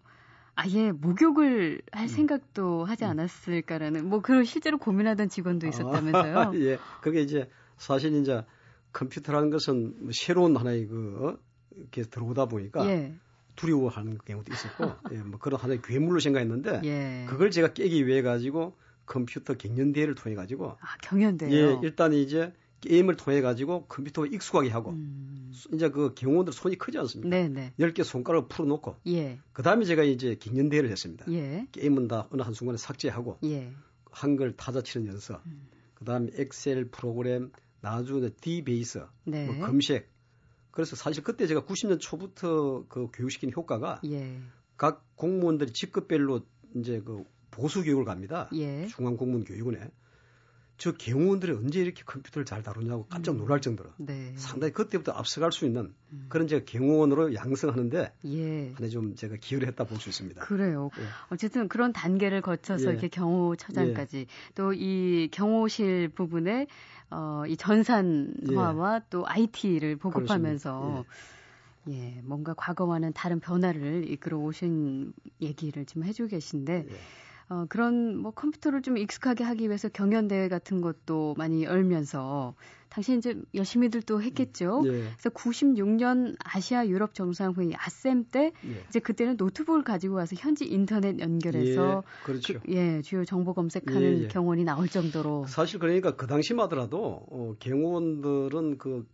아예 0.60 0.90
목욕을 0.90 1.80
할 1.92 2.02
음. 2.02 2.08
생각도 2.08 2.84
하지 2.84 3.04
음. 3.04 3.10
않았을까라는 3.10 4.08
뭐 4.08 4.20
그런 4.20 4.44
실제로 4.44 4.76
고민하던 4.76 5.28
직원도 5.28 5.66
아, 5.66 5.70
있었다면서요. 5.70 6.38
아, 6.38 6.52
예, 6.58 6.78
그게 7.00 7.20
이제 7.20 7.48
사실 7.76 8.12
이제 8.14 8.44
컴퓨터라는 8.92 9.50
것은 9.50 9.94
뭐 10.00 10.10
새로운 10.12 10.56
하나의 10.56 10.88
그 10.88 11.16
어? 11.22 11.38
이렇게 11.76 12.02
들어오다 12.02 12.46
보니까 12.46 12.88
예. 12.90 13.14
두려워하는 13.58 14.18
경우도 14.24 14.52
있었고, 14.52 14.84
예, 15.12 15.18
뭐 15.18 15.38
그런 15.38 15.60
하나의 15.60 15.82
괴물로 15.82 16.20
생각했는데, 16.20 16.80
예. 16.84 17.26
그걸 17.28 17.50
제가 17.50 17.72
깨기 17.74 18.06
위해 18.06 18.22
가지고 18.22 18.76
컴퓨터 19.08 19.54
경연대회를 19.54 20.14
통해 20.14 20.36
가지고 20.36 20.76
아 20.80 20.96
경연대요. 21.02 21.50
예, 21.50 21.78
일단 21.82 22.12
이제 22.12 22.52
게임을 22.80 23.16
통해 23.16 23.40
가지고 23.40 23.86
컴퓨터에 23.86 24.28
익숙하게 24.30 24.68
하고 24.68 24.90
음. 24.90 25.52
이제 25.72 25.88
그 25.90 26.14
경호원들 26.14 26.52
손이 26.52 26.76
크지 26.76 26.98
않습니까? 26.98 27.28
네네. 27.28 27.72
10개 27.80 28.04
손가락을 28.04 28.48
풀어 28.48 28.66
놓고 28.66 28.96
예. 29.08 29.40
그다음에 29.52 29.84
제가 29.84 30.04
이제 30.04 30.36
경연대회를 30.36 30.90
했습니다. 30.90 31.26
예. 31.32 31.66
게임은 31.72 32.06
다 32.06 32.28
어느 32.30 32.42
한순간에 32.42 32.78
삭제하고 32.78 33.38
예. 33.44 33.72
한글 34.10 34.54
타자 34.56 34.82
치는 34.82 35.08
연습 35.08 35.40
음. 35.46 35.68
그다음에 35.94 36.30
엑셀 36.34 36.88
프로그램 36.90 37.50
나중에 37.80 38.30
디베이스 38.40 39.02
네. 39.24 39.46
뭐 39.46 39.66
검색 39.66 40.10
그래서 40.78 40.94
사실 40.94 41.24
그때 41.24 41.48
제가 41.48 41.62
90년 41.62 41.98
초부터 41.98 42.84
그 42.88 43.08
교육시킨 43.12 43.50
효과가 43.50 44.00
예. 44.04 44.38
각 44.76 45.04
공무원들이 45.16 45.72
직급별로 45.72 46.42
이제 46.76 47.02
그 47.04 47.24
보수 47.50 47.82
교육을 47.82 48.04
갑니다. 48.04 48.48
예. 48.54 48.86
중앙 48.86 49.16
공무원 49.16 49.42
교육원에 49.42 49.90
저 50.78 50.92
경호원들이 50.92 51.52
언제 51.52 51.80
이렇게 51.80 52.04
컴퓨터를 52.06 52.46
잘 52.46 52.62
다루냐고 52.62 53.04
깜짝 53.06 53.32
음. 53.32 53.38
놀랄 53.38 53.60
정도로 53.60 53.90
네. 53.96 54.32
상당히 54.36 54.72
그때부터 54.72 55.10
앞서갈 55.10 55.50
수 55.50 55.66
있는 55.66 55.92
음. 56.12 56.26
그런 56.28 56.46
제가 56.46 56.64
경호원으로 56.64 57.34
양성하는데 57.34 58.12
예. 58.26 58.72
한해 58.72 58.88
좀 58.88 59.16
제가 59.16 59.36
기여를 59.40 59.66
했다 59.68 59.84
볼 59.84 59.98
수 59.98 60.08
있습니다. 60.08 60.42
그래요. 60.42 60.90
예. 60.98 61.02
어쨌든 61.30 61.68
그런 61.68 61.92
단계를 61.92 62.40
거쳐서 62.40 62.86
예. 62.86 62.92
이렇게 62.92 63.08
경호처장까지 63.08 64.18
예. 64.18 64.26
또이 64.54 65.28
경호실 65.32 66.10
부분에 66.10 66.68
어, 67.10 67.42
이 67.48 67.56
전산화와 67.56 68.96
예. 68.96 69.00
또 69.10 69.26
IT를 69.26 69.96
보급하면서 69.96 71.04
예. 71.88 71.92
예. 71.92 72.20
뭔가 72.22 72.54
과거와는 72.54 73.12
다른 73.14 73.40
변화를 73.40 74.08
이끌어 74.08 74.38
오신 74.38 75.12
얘기를 75.40 75.84
지금 75.86 76.04
해주고 76.04 76.28
계신데 76.28 76.86
예. 76.88 76.96
어, 77.50 77.64
그런 77.68 78.16
뭐 78.16 78.30
컴퓨터를 78.32 78.82
좀 78.82 78.98
익숙하게 78.98 79.42
하기 79.44 79.68
위해서 79.68 79.88
경연 79.88 80.28
대회 80.28 80.48
같은 80.48 80.80
것도 80.80 81.34
많이 81.38 81.64
열면서 81.64 82.54
당시 82.90 83.16
이제 83.16 83.40
열심히들 83.54 84.02
또 84.02 84.22
했겠죠. 84.22 84.82
예. 84.84 84.90
그래서 84.90 85.30
96년 85.30 86.36
아시아 86.44 86.86
유럽 86.86 87.14
정상회의 87.14 87.74
아셈 87.76 88.24
때 88.24 88.52
예. 88.66 88.84
이제 88.88 88.98
그때는 88.98 89.36
노트북을 89.36 89.82
가지고 89.82 90.16
와서 90.16 90.36
현지 90.38 90.66
인터넷 90.66 91.18
연결해서 91.20 92.02
예, 92.04 92.24
그렇죠. 92.24 92.60
그, 92.60 92.72
예, 92.72 93.00
주요 93.02 93.24
정보 93.24 93.54
검색하는 93.54 94.18
예, 94.18 94.22
예. 94.24 94.28
경원이 94.28 94.64
나올 94.64 94.88
정도로 94.88 95.46
사실 95.48 95.78
그러니까 95.78 96.16
그 96.16 96.26
당시만 96.26 96.64
하더라도 96.64 97.26
어, 97.30 97.54
경호원들은 97.60 98.78
그 98.78 99.06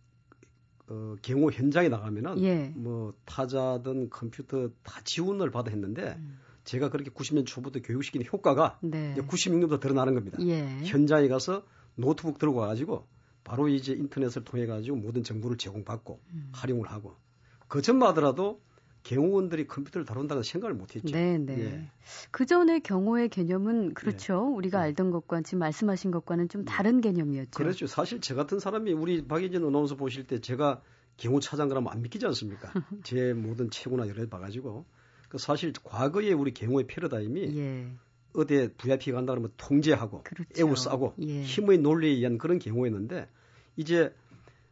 어, 0.87 1.15
경호 1.21 1.51
현장에 1.51 1.89
나가면은 1.89 2.41
예. 2.43 2.73
뭐 2.75 3.13
타자든 3.25 4.09
컴퓨터 4.09 4.69
다 4.83 5.01
지원을 5.03 5.51
받아 5.51 5.71
했는데 5.71 6.15
음. 6.19 6.39
제가 6.65 6.89
그렇게 6.89 7.09
90년 7.11 7.45
초부터 7.45 7.79
교육시키는 7.81 8.25
효과가 8.31 8.79
네. 8.81 9.15
96년부터 9.15 9.79
드러나는 9.79 10.15
겁니다. 10.15 10.37
예. 10.41 10.65
현장에 10.83 11.27
가서 11.27 11.63
노트북 11.95 12.39
들고 12.39 12.59
와가지고 12.59 13.07
바로 13.43 13.69
이제 13.69 13.93
인터넷을 13.93 14.43
통해 14.43 14.65
가지고 14.65 14.97
모든 14.97 15.23
정보를 15.23 15.57
제공받고 15.57 16.19
음. 16.33 16.49
활용을 16.51 16.91
하고 16.91 17.15
그 17.67 17.81
전마더라도 17.81 18.59
경호원들이 19.03 19.67
컴퓨터를 19.67 20.03
다룬다는 20.03 20.41
생각을 20.41 20.73
못했죠. 20.73 21.13
네, 21.13 21.37
네. 21.37 21.59
예. 21.59 21.91
그 22.31 22.47
전의 22.47 22.81
경호의 22.81 23.29
개념은 23.29 23.93
그렇죠. 23.93 24.49
예. 24.51 24.55
우리가 24.57 24.79
예. 24.79 24.83
알던 24.85 25.11
것과 25.11 25.43
지금 25.43 25.59
말씀하신 25.59 26.09
것과는 26.09 26.49
좀 26.49 26.61
예. 26.61 26.65
다른 26.65 27.01
개념이었죠. 27.01 27.51
그렇죠. 27.51 27.85
사실 27.85 28.19
저 28.19 28.33
같은 28.33 28.57
사람이 28.59 28.91
우리 28.93 29.27
박예진 29.27 29.63
아나운서 29.63 29.95
보실 29.95 30.25
때 30.25 30.41
제가 30.41 30.81
경호 31.17 31.39
차장 31.39 31.69
그러면 31.69 31.93
안 31.93 32.01
믿기지 32.01 32.25
않습니까? 32.25 32.73
제 33.05 33.33
모든 33.33 33.69
체고나 33.69 34.07
여러 34.07 34.23
개 34.23 34.29
봐가지고 34.29 34.85
그 35.29 35.37
사실 35.37 35.73
과거에 35.83 36.31
우리 36.33 36.53
경호의 36.53 36.87
패러다임이 36.87 37.57
예. 37.57 37.91
어디에 38.33 38.69
VIP 38.69 39.11
간다 39.11 39.33
그러면 39.33 39.51
통제하고 39.57 40.23
그렇죠. 40.23 40.49
애우싸고 40.59 41.15
예. 41.21 41.43
힘의 41.43 41.79
논리에 41.79 42.11
의한 42.11 42.37
그런 42.37 42.59
경우였는데 42.59 43.27
이제 43.77 44.13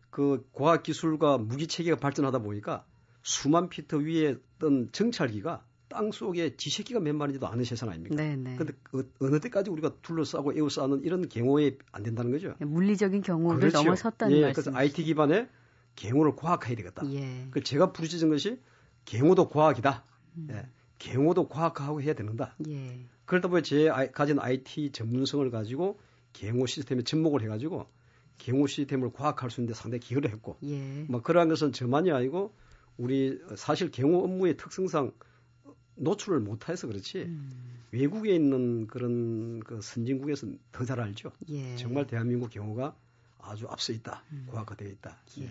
그 0.09 0.47
과학 0.53 0.83
기술과 0.83 1.37
무기 1.37 1.67
체계가 1.67 1.97
발전하다 1.97 2.39
보니까 2.39 2.85
수만 3.23 3.69
피터 3.69 3.97
위에 3.97 4.35
떤 4.59 4.91
정찰기가 4.91 5.65
땅 5.89 6.11
속에 6.11 6.55
지새끼가 6.55 6.99
몇 6.99 7.15
마리지도 7.15 7.47
않은 7.47 7.63
세상 7.63 7.89
아닙니까? 7.89 8.15
네네. 8.15 8.55
근데 8.55 8.73
어, 8.93 9.01
어느 9.19 9.39
때까지 9.39 9.69
우리가 9.69 9.93
둘러싸고 10.01 10.53
에워싸는 10.53 11.03
이런 11.03 11.29
경호에 11.29 11.77
안 11.91 12.03
된다는 12.03 12.31
거죠. 12.31 12.55
물리적인 12.59 13.21
경호를 13.21 13.59
그렇죠. 13.59 13.83
넘어섰다는 13.83 14.37
예, 14.37 14.41
말씀. 14.41 14.63
그래서 14.63 14.77
IT 14.77 15.03
기반의 15.03 15.47
경호를 15.95 16.35
과학화해야 16.35 16.75
되겠다. 16.75 17.03
예. 17.13 17.47
그 17.51 17.61
제가 17.61 17.91
부르짖은 17.91 18.29
것이 18.29 18.59
경호도 19.05 19.49
과학이다. 19.49 20.03
음. 20.37 20.47
예. 20.51 20.67
경호도 20.99 21.47
과학화하고 21.49 22.01
해야 22.01 22.13
되는다. 22.13 22.55
예. 22.67 23.05
그러다 23.25 23.47
보니 23.49 23.63
제 23.63 23.89
가진 24.13 24.39
IT 24.39 24.91
전문성을 24.91 25.49
가지고 25.51 25.99
경호 26.33 26.65
시스템에 26.65 27.03
접목을 27.03 27.41
해가지고 27.43 27.87
경호 28.37 28.67
시스템을 28.67 29.11
과학할 29.11 29.51
수 29.51 29.61
있는데 29.61 29.73
상당히 29.77 29.99
기여를 29.99 30.31
했고, 30.31 30.57
예. 30.63 31.05
뭐 31.07 31.21
그러한 31.21 31.49
것은 31.49 31.71
저만이 31.71 32.11
아니고 32.11 32.53
우리 32.97 33.39
사실 33.55 33.91
경호 33.91 34.23
업무의 34.23 34.57
특성상 34.57 35.11
노출을 35.95 36.39
못해서 36.39 36.87
그렇지 36.87 37.19
음. 37.23 37.83
외국에 37.91 38.33
있는 38.35 38.87
그런 38.87 39.59
그 39.59 39.79
선진국에서는 39.81 40.59
더 40.71 40.85
잘 40.85 40.99
알죠. 40.99 41.31
예. 41.49 41.75
정말 41.75 42.07
대한민국 42.07 42.49
경호가 42.49 42.95
아주 43.39 43.67
앞서 43.67 43.93
있다, 43.93 44.23
음. 44.31 44.47
과학화되어 44.49 44.87
있다. 44.89 45.17
예. 45.41 45.49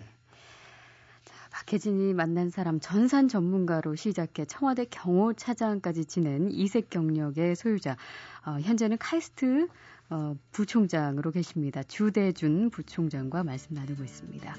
예. 1.53 1.63
박혜진이 1.63 2.13
만난 2.13 2.49
사람 2.49 2.79
전산 2.79 3.27
전문가로 3.27 3.95
시작해 3.95 4.45
청와대 4.45 4.85
경호 4.85 5.33
차장까지 5.33 6.05
지낸 6.05 6.51
이색 6.51 6.89
경력의 6.89 7.55
소유자. 7.55 7.95
어, 8.45 8.59
현재는 8.59 8.97
카이스트 8.97 9.67
어, 10.09 10.35
부총장으로 10.51 11.31
계십니다. 11.31 11.83
주대준 11.83 12.71
부총장과 12.71 13.43
말씀 13.43 13.75
나누고 13.75 14.03
있습니다. 14.03 14.55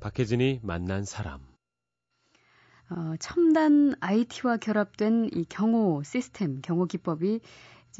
박혜진이 0.00 0.60
만난 0.62 1.04
사람. 1.04 1.40
어, 2.90 3.14
첨단 3.18 3.94
IT와 4.00 4.56
결합된 4.56 5.30
이 5.34 5.44
경호 5.44 6.02
시스템, 6.04 6.60
경호 6.62 6.86
기법이 6.86 7.40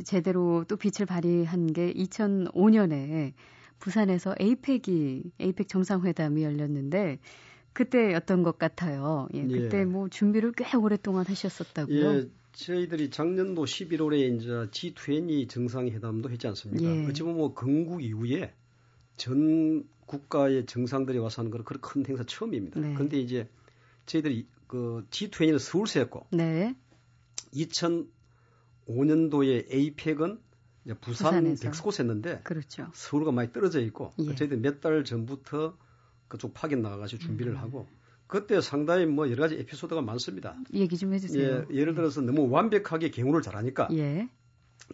제대로 0.05 0.65
또 0.69 0.77
빛을 0.77 1.05
발휘한 1.07 1.73
게 1.73 1.93
2005년에 1.93 3.35
부산에서 3.79 4.35
에이펙이 4.39 5.33
에이펙 5.41 5.69
정상회담이 5.69 6.43
열렸는데 6.43 7.19
그때였던 7.73 8.43
것 8.43 8.59
같아요. 8.59 9.29
예, 9.35 9.47
그때 9.47 9.81
예. 9.81 9.85
뭐 9.85 10.09
준비를 10.09 10.53
꽤 10.53 10.77
오랫동안 10.77 11.27
하셨었다고요. 11.27 12.15
예, 12.15 12.29
저희들이 12.53 13.11
작년도 13.11 13.65
11월에 13.65 14.37
이제 14.37 14.49
G20 14.49 15.49
정상회담도 15.49 16.31
했지 16.31 16.47
않습니까? 16.49 16.85
예. 16.85 17.07
어찌 17.07 17.23
보면 17.23 17.37
뭐 17.37 17.55
건국 17.55 18.03
이후에 18.03 18.53
전 19.17 19.85
국가의 20.07 20.67
정상들이 20.67 21.19
와서 21.19 21.43
하는 21.43 21.53
그런 21.53 21.65
큰 21.81 22.05
행사 22.07 22.25
처음입니다. 22.25 22.81
네. 22.81 22.95
그런데 22.95 23.21
이제 23.21 23.49
저희들이 24.07 24.49
그 24.67 25.07
G20을 25.11 25.59
서울서 25.59 26.01
했고 26.01 26.27
네. 26.31 26.75
2005년도에 27.53 29.67
에이펙은 29.71 30.41
이제 30.85 30.95
부산. 30.95 31.57
백스코스 31.61 32.03
했는데 32.03 32.41
그렇죠. 32.45 32.89
서울과 32.95 33.33
많이 33.33 33.53
떨어져 33.53 33.81
있고 33.81 34.13
예. 34.21 34.35
저희들 34.35 34.59
몇 34.59 34.81
달 34.81 35.05
전부터 35.05 35.77
그쪽 36.29 36.55
파견 36.55 36.83
나가가지고 36.83 37.21
준비를 37.23 37.53
음. 37.53 37.59
하고 37.59 37.89
그때 38.27 38.61
상당히 38.61 39.07
뭐 39.07 39.31
여러 39.31 39.43
가지 39.43 39.55
에피소드가 39.57 40.03
많습니다. 40.03 40.57
얘기 40.75 40.97
좀 40.99 41.15
해주세요. 41.15 41.67
예, 41.71 41.75
예를 41.75 41.95
들어서 41.95 42.21
너무 42.21 42.49
완벽하게 42.51 43.11
경호를 43.11 43.41
잘하니까 43.43 43.89
예. 43.93 44.29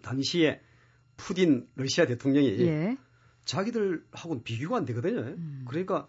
당시에 0.03 0.61
푸딘 1.17 1.69
러시아 1.75 2.07
대통령이 2.07 2.49
예. 2.61 2.97
자기들하고는 3.45 4.43
비교가 4.45 4.77
안 4.79 4.85
되거든요. 4.85 5.21
음. 5.21 5.65
그러니까 5.69 6.09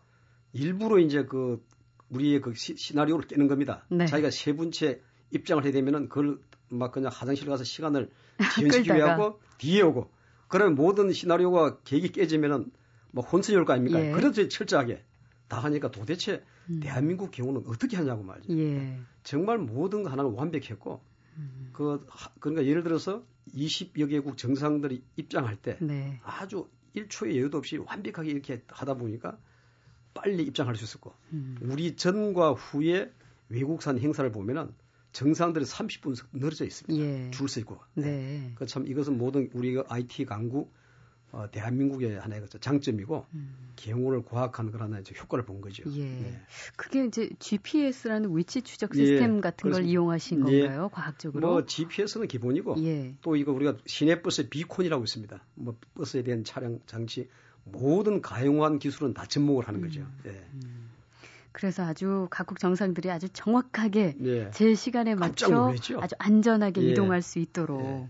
일부러 0.54 1.00
이제 1.00 1.26
그 1.26 1.66
우리의 2.10 2.40
그 2.42 2.54
시, 2.54 2.96
나리오를 2.96 3.28
깨는 3.28 3.48
겁니다. 3.48 3.86
네. 3.90 4.06
자기가 4.06 4.30
세 4.30 4.54
분째 4.54 5.02
입장을 5.32 5.64
해야 5.64 5.72
되면은 5.74 6.08
그걸 6.10 6.40
막 6.70 6.92
그냥 6.92 7.12
화장실 7.14 7.48
가서 7.48 7.64
시간을 7.64 8.10
지연시키기 8.56 8.94
위하고 8.96 9.40
뒤에 9.58 9.82
오고 9.82 10.10
그러면 10.48 10.76
모든 10.76 11.12
시나리오가 11.12 11.80
계획이 11.84 12.12
깨지면은 12.12 12.72
뭐 13.12 13.24
혼선이 13.24 13.58
올 13.58 13.66
거 13.66 13.74
아닙니까? 13.74 14.04
예. 14.06 14.12
그래서 14.12 14.48
철저하게 14.48 15.04
다 15.48 15.60
하니까 15.60 15.92
도대체 15.92 16.44
음. 16.70 16.80
대한민국 16.82 17.32
경우는 17.32 17.64
어떻게 17.68 17.96
하냐고 17.98 18.24
말이죠. 18.24 18.58
예. 18.58 19.00
정말 19.24 19.58
모든 19.58 20.04
거 20.04 20.10
하나는 20.10 20.32
완벽했고 20.32 21.02
음. 21.38 21.70
그 21.74 22.06
그러니까 22.40 22.66
예를 22.66 22.84
들어서 22.84 23.24
20여 23.56 24.10
개국 24.10 24.38
정상들이 24.38 25.04
입장할 25.18 25.56
때 25.58 25.78
네. 25.82 26.20
아주 26.24 26.68
1초의 26.96 27.36
여유도 27.36 27.58
없이 27.58 27.78
완벽하게 27.78 28.32
이렇게 28.32 28.64
하다 28.68 28.96
보니까 28.96 29.38
빨리 30.14 30.44
입장할 30.44 30.76
수 30.76 30.84
있었고 30.86 31.14
음. 31.34 31.58
우리 31.62 31.96
전과 31.96 32.54
후에 32.54 33.12
외국산 33.50 34.00
행사를 34.00 34.30
보면은 34.32 34.74
정상들이 35.16 35.64
30분 35.64 36.22
늘어져 36.34 36.66
있습니다. 36.66 37.02
예. 37.02 37.32
줄서 37.32 37.62
있고. 37.62 37.80
네. 37.94 38.04
네. 38.04 38.52
그참 38.56 38.86
이것은 38.86 39.18
모든 39.18 39.50
우리가 39.54 39.86
IT 39.88 40.26
강국 40.26 40.74
어, 41.32 41.50
대한민국의 41.52 42.20
하나의 42.20 42.42
그 42.42 42.60
장점이고 42.60 43.26
음. 43.34 43.72
경호를 43.78 44.26
과학한 44.26 44.72
그런 44.72 44.90
하나의 44.90 45.06
효과를 45.18 45.46
본 45.46 45.62
거죠. 45.62 45.84
예. 45.88 46.04
네. 46.04 46.42
그게 46.76 47.06
이제 47.06 47.30
GPS라는 47.40 48.36
위치 48.36 48.62
추적 48.62 48.94
시스템 48.94 49.38
예. 49.38 49.42
같은 49.42 49.72
걸 49.72 49.86
이용하신 49.86 50.50
예. 50.50 50.62
건가요? 50.62 50.90
과학적으로? 50.90 51.48
뭐 51.48 51.66
GPS는 51.66 52.28
기본이고 52.28 52.76
예. 52.84 53.16
또 53.22 53.38
이거 53.38 53.54
우리가 53.54 53.78
시내버스 53.86 54.50
비콘이라고 54.50 55.06
있습니다. 55.06 55.46
뭐 55.56 55.78
버스에 55.94 56.24
대한 56.24 56.44
차량 56.44 56.80
장치 56.88 57.30
모든 57.64 58.22
가용한 58.22 58.80
기술은 58.80 59.14
다 59.14 59.26
접목을 59.26 59.66
하는 59.66 59.80
거죠. 59.80 60.02
음. 60.02 60.20
예. 60.26 60.30
음. 60.54 60.95
그래서 61.56 61.86
아주 61.86 62.28
각국 62.30 62.60
정상들이 62.60 63.10
아주 63.10 63.30
정확하게 63.30 64.18
예. 64.26 64.52
제 64.52 64.76
시간에 64.76 65.16
맞춰 65.16 65.74
아주 66.02 66.16
안전하게 66.20 66.82
예. 66.82 66.90
이동할 66.90 67.22
수 67.22 67.40
있도록 67.40 67.82
예. 67.82 68.10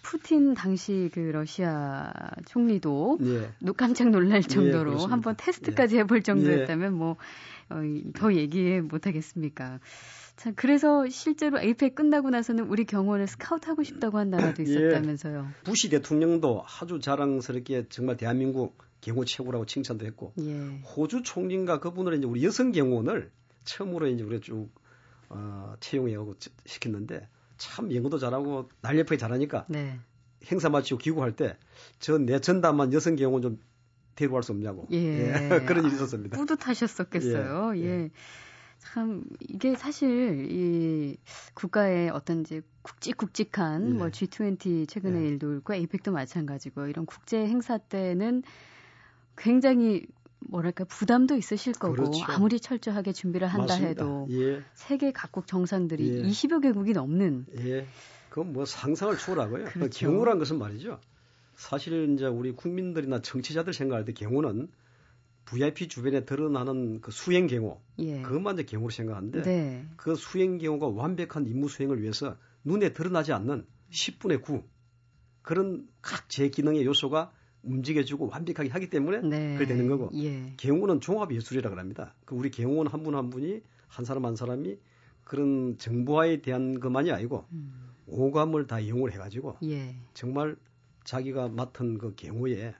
푸틴 0.00 0.54
당시 0.54 1.10
그 1.12 1.20
러시아 1.20 2.10
총리도 2.46 3.18
예. 3.24 3.72
깜짝 3.76 4.08
놀랄 4.08 4.38
예, 4.38 4.40
정도로 4.40 5.02
예, 5.02 5.04
한번 5.04 5.34
테스트까지 5.36 5.98
해볼 5.98 6.22
정도였다면 6.22 6.94
뭐, 6.94 7.16
어, 7.68 7.82
더 8.14 8.32
얘기해 8.32 8.80
못하겠습니까? 8.80 9.78
자, 10.36 10.52
그래서 10.56 11.06
실제로 11.10 11.60
에이펙 11.60 11.94
끝나고 11.94 12.30
나서는 12.30 12.64
우리 12.64 12.86
경호원을 12.86 13.26
스카우트하고 13.26 13.82
싶다고 13.82 14.16
한 14.16 14.30
나라도 14.30 14.62
있었다면서요. 14.62 15.46
예. 15.46 15.64
부시 15.64 15.90
대통령도 15.90 16.64
아주 16.80 17.00
자랑스럽게 17.00 17.88
정말 17.90 18.16
대한민국 18.16 18.78
경호 19.02 19.24
최고라고 19.26 19.66
칭찬도 19.66 20.06
했고, 20.06 20.32
예. 20.40 20.80
호주 20.96 21.22
총리가 21.22 21.80
그분을 21.80 22.14
이제 22.14 22.26
우리 22.26 22.42
여성 22.44 22.72
경호원을 22.72 23.30
처음으로 23.64 24.06
이제 24.08 24.24
우리가 24.24 24.40
쭉 24.42 24.70
어, 25.28 25.74
채용하고 25.80 26.34
시켰는데 26.66 27.28
참 27.58 27.94
영어도 27.94 28.18
잘하고 28.18 28.68
날렵하게 28.80 29.16
잘하니까 29.18 29.66
네. 29.68 29.98
행사 30.50 30.68
마치고 30.70 30.98
귀국할 30.98 31.36
때 31.36 31.56
저 32.00 32.18
내 32.18 32.40
전담한 32.40 32.92
여성 32.92 33.16
경호원 33.16 33.42
좀 33.42 33.58
데려갈 34.14 34.42
수 34.42 34.52
없냐고 34.52 34.86
예. 34.92 34.96
예. 34.98 35.60
그런 35.66 35.84
일이 35.84 35.94
있었습니다. 35.94 36.36
뿌듯하셨었겠어요. 36.36 37.72
예. 37.76 37.80
예. 37.80 37.86
예. 37.86 38.10
참 38.78 39.22
이게 39.40 39.76
사실 39.76 40.46
이 40.50 41.16
국가의 41.54 42.10
어떤 42.10 42.40
이제 42.40 42.62
굵직굵직한 42.82 43.90
예. 43.90 43.94
뭐 43.94 44.08
G20 44.08 44.88
최근의 44.88 45.22
예. 45.22 45.28
일도 45.28 45.54
있고 45.58 45.74
에이펙도 45.74 46.12
마찬가지고 46.12 46.88
이런 46.88 47.06
국제 47.06 47.38
행사 47.38 47.78
때는 47.78 48.42
굉장히 49.36 50.06
뭐랄까 50.40 50.84
부담도 50.84 51.36
있으실 51.36 51.72
거고 51.72 51.94
그렇죠. 51.94 52.24
아무리 52.26 52.60
철저하게 52.60 53.12
준비를 53.12 53.48
한다 53.48 53.74
맞습니다. 53.74 53.88
해도 53.88 54.26
예. 54.30 54.62
세계 54.74 55.12
각국 55.12 55.46
정상들이 55.46 56.18
예. 56.18 56.22
20여 56.22 56.62
개국이 56.62 56.92
넘는 56.92 57.46
예. 57.58 57.86
그건 58.28 58.52
뭐 58.52 58.64
상상을 58.64 59.16
초월하고요. 59.16 59.64
그렇죠. 59.66 60.06
경우란 60.06 60.38
것은 60.38 60.58
말이죠. 60.58 61.00
사실 61.54 62.12
이제 62.14 62.26
우리 62.26 62.52
국민들이나 62.52 63.20
정치자들 63.20 63.72
생각할 63.72 64.04
때 64.04 64.12
경우는 64.12 64.68
VIP 65.44 65.88
주변에 65.88 66.24
드러나는 66.24 67.00
그 67.00 67.10
수행 67.10 67.46
경우 67.46 67.80
예. 67.98 68.22
그것만 68.22 68.54
이제 68.54 68.64
경우로 68.64 68.90
생각하는데 68.90 69.42
네. 69.42 69.86
그 69.96 70.14
수행 70.14 70.58
경우가 70.58 70.88
완벽한 70.88 71.46
임무 71.46 71.68
수행을 71.68 72.00
위해서 72.00 72.36
눈에 72.64 72.92
드러나지 72.92 73.32
않는 73.32 73.66
10분의 73.90 74.42
9 74.42 74.64
그런 75.42 75.86
각 76.00 76.28
제 76.28 76.48
기능의 76.48 76.84
요소가 76.86 77.32
움직여주고 77.62 78.28
완벽하게 78.28 78.68
하기 78.70 78.90
때문에 78.90 79.20
네. 79.20 79.54
그게 79.54 79.66
되는 79.66 79.88
거고 79.88 80.10
예. 80.14 80.52
경호는 80.56 81.00
종합 81.00 81.32
예술이라 81.32 81.70
그럽니다. 81.70 82.14
그 82.24 82.34
우리 82.34 82.50
경호원 82.50 82.86
한 82.86 83.02
분한 83.02 83.24
한 83.24 83.30
분이 83.30 83.62
한 83.86 84.04
사람 84.04 84.24
한 84.24 84.36
사람이 84.36 84.78
그런 85.24 85.78
정보화에 85.78 86.42
대한 86.42 86.80
것만이 86.80 87.10
아니고 87.12 87.46
음. 87.52 87.92
오감을 88.06 88.66
다 88.66 88.80
이용을 88.80 89.12
해가지고 89.12 89.56
예. 89.64 89.94
정말 90.14 90.56
자기가 91.04 91.48
맡은 91.48 91.98
그 91.98 92.14
경호에 92.14 92.74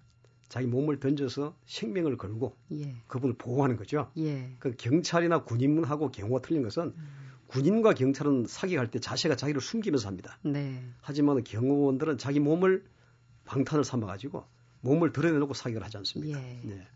자기 0.49 0.67
몸을 0.67 1.01
던져서 1.01 1.57
생명을 1.67 2.17
걸고 2.17 2.57
예. 2.73 2.97
그분을 3.07 3.37
보호하는 3.39 3.77
거죠. 3.77 4.11
예. 4.19 4.55
그 4.59 4.75
경찰이나 4.77 5.45
군인하고 5.45 6.11
경호가 6.11 6.43
틀린 6.43 6.63
것은 6.63 6.93
음. 6.97 7.23
군인과 7.47 7.95
경찰은 7.95 8.47
사격할 8.49 8.91
때 8.91 8.99
자세가 8.99 9.37
자기를 9.37 9.61
숨기면서 9.61 10.09
합니다. 10.09 10.39
네. 10.43 10.83
하지만 11.03 11.45
경호원들은 11.45 12.17
자기 12.19 12.41
몸을 12.41 12.85
방탄을 13.45 13.85
삼아가지고 13.85 14.45
몸을 14.83 15.13
드러내놓고 15.13 15.55
사격을 15.55 15.83
하지 15.83 15.97
않습니까? 15.97 16.39
예. 16.39 16.61
네. 16.63 16.87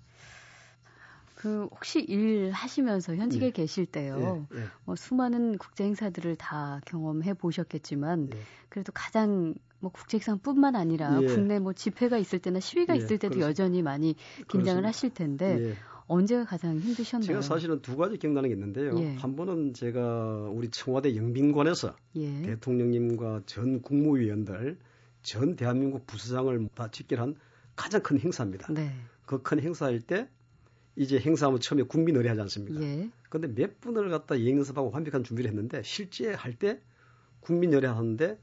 그 1.34 1.68
혹시 1.70 2.00
일 2.00 2.50
하시면서 2.50 3.14
현직에 3.14 3.46
예. 3.46 3.50
계실 3.50 3.86
때요. 3.86 4.46
예. 4.52 4.58
예. 4.58 4.64
뭐 4.84 4.96
수많은 4.96 5.58
국제 5.58 5.84
행사들을 5.84 6.36
다 6.36 6.80
경험해 6.86 7.34
보셨겠지만 7.34 8.30
예. 8.32 8.38
그래도 8.68 8.92
가장 8.94 9.54
뭐 9.78 9.90
국제상뿐만 9.92 10.74
아니라 10.76 11.22
예. 11.22 11.26
국내 11.26 11.58
뭐 11.58 11.72
집회가 11.72 12.18
있을 12.18 12.38
때나 12.38 12.60
시위가 12.60 12.94
있을 12.94 13.18
때도 13.18 13.34
그렇습니다. 13.34 13.48
여전히 13.48 13.82
많이 13.82 14.16
긴장을 14.48 14.82
그렇습니다. 14.82 14.88
하실 14.88 15.10
텐데 15.10 15.76
언제가 16.08 16.44
가장 16.44 16.78
힘드셨나요? 16.78 17.26
제가 17.26 17.42
사실은 17.42 17.82
두 17.82 17.96
가지 17.96 18.16
기억나는 18.16 18.48
게 18.48 18.54
있는데요. 18.54 18.92
한 19.18 19.36
번은 19.36 19.74
제가 19.74 20.48
우리 20.50 20.70
청와대 20.70 21.14
영빈관에서 21.16 21.94
대통령님과 22.14 23.42
전 23.46 23.82
국무위원들 23.82 24.78
전 25.22 25.56
대한민국 25.56 26.06
부서장을 26.06 26.68
다 26.74 26.88
직결한 26.90 27.36
가장 27.76 28.02
큰 28.02 28.18
행사입니다. 28.18 28.72
네. 28.72 28.92
그 29.26 29.42
큰 29.42 29.60
행사일 29.60 30.00
때 30.00 30.28
이제 30.96 31.18
행사하면 31.18 31.60
처음에 31.60 31.82
국민 31.82 32.16
의례 32.16 32.28
하지 32.30 32.40
않습니까? 32.42 32.80
예. 32.82 33.10
근데 33.28 33.48
몇 33.48 33.80
분을 33.80 34.08
갖다 34.08 34.34
연습하고 34.44 34.90
완벽한 34.90 35.24
준비를 35.24 35.50
했는데 35.50 35.82
실제 35.84 36.32
할 36.32 36.54
때 36.54 36.80
국민 37.40 37.72
의례 37.74 37.86
하는데 37.88 38.38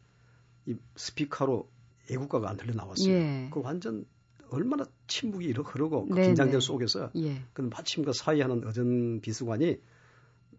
이 0.68 0.76
스피커로 0.96 1.70
애국가가 2.12 2.50
안 2.50 2.58
들려 2.58 2.74
나왔어요. 2.74 3.10
예. 3.14 3.50
그 3.52 3.62
완전 3.62 4.06
얼마나 4.50 4.86
침묵이 5.08 5.52
흐르고 5.52 6.06
그 6.08 6.16
긴장된 6.16 6.60
속에서 6.60 7.10
예. 7.16 7.42
그 7.54 7.62
마침 7.64 8.06
그 8.06 8.14
사회하는 8.14 8.68
어전 8.68 9.20
비서관이 9.22 9.78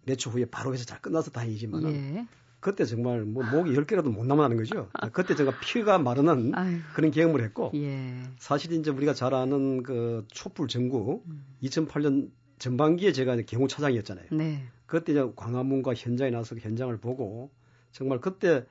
몇 0.06 0.16
초 0.18 0.30
후에 0.30 0.46
바로 0.46 0.74
해서 0.74 0.84
잘 0.84 1.00
끝나서 1.00 1.30
다행이지만은 1.30 1.92
예. 1.94 2.26
그때 2.64 2.86
정말 2.86 3.26
뭐 3.26 3.44
목이 3.44 3.74
열 3.74 3.84
개라도 3.84 4.10
못 4.10 4.24
남아나는 4.24 4.56
거죠. 4.56 4.88
그때 5.12 5.34
제가 5.36 5.60
피가 5.60 5.98
마르는 5.98 6.54
아유. 6.54 6.78
그런 6.94 7.10
경험을 7.10 7.44
했고 7.44 7.70
예. 7.74 8.22
사실 8.38 8.72
이제 8.72 8.90
우리가 8.90 9.12
잘 9.12 9.34
아는 9.34 9.82
그 9.82 10.24
촛불 10.32 10.66
전국 10.66 11.26
음. 11.26 11.44
2008년 11.62 12.30
전반기에 12.58 13.12
제가 13.12 13.36
경호 13.36 13.68
차장이었잖아요. 13.68 14.28
네. 14.32 14.64
그때 14.86 15.12
이제 15.12 15.30
광화문과 15.36 15.92
현장에 15.92 16.30
나서 16.30 16.56
현장을 16.56 16.96
보고 17.00 17.50
정말 17.92 18.18
그때 18.22 18.64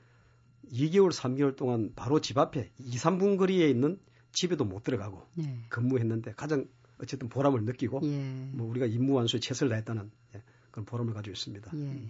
2개월, 0.71 1.11
3개월 1.11 1.55
동안 1.55 1.91
바로 1.95 2.19
집 2.19 2.39
앞에 2.39 2.71
2, 2.79 2.95
3분 2.95 3.37
거리에 3.37 3.69
있는 3.69 3.99
집에도 4.31 4.65
못 4.65 4.81
들어가고 4.81 5.21
네. 5.35 5.65
근무했는데 5.69 6.33
가장 6.35 6.65
어쨌든 6.99 7.29
보람을 7.29 7.63
느끼고 7.65 8.01
예. 8.05 8.49
뭐 8.53 8.67
우리가 8.67 8.87
임무 8.87 9.13
완수에 9.13 9.39
최선을 9.39 9.69
다했다는 9.69 10.09
예, 10.33 10.41
그런 10.71 10.83
보람을 10.85 11.13
가지고 11.13 11.33
있습니다. 11.33 11.71
예. 11.75 11.77
음. 11.77 12.09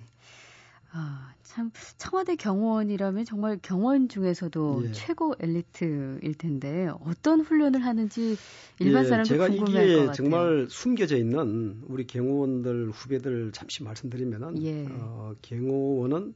아, 0.96 1.34
참 1.42 1.72
청와대 1.98 2.36
경호원이라면 2.36 3.26
정말 3.26 3.58
경원 3.62 4.10
중에서도 4.10 4.84
예. 4.86 4.92
최고 4.92 5.34
엘리트일 5.40 6.36
텐데 6.38 6.90
어떤 7.02 7.42
훈련을 7.42 7.84
하는지 7.84 8.38
일반 8.80 9.06
예, 9.06 9.10
사람도 9.10 9.28
제가 9.28 9.48
궁금해할 9.50 9.86
이게 9.86 9.96
것 9.96 10.00
같아요. 10.02 10.14
정말 10.14 10.68
숨겨져 10.70 11.18
있는 11.18 11.82
우리 11.88 12.06
경호원들 12.06 12.92
후배들 12.92 13.52
잠시 13.54 13.84
말씀드리면은 13.84 14.62
예. 14.62 14.86
어, 14.88 15.34
경호원은 15.42 16.36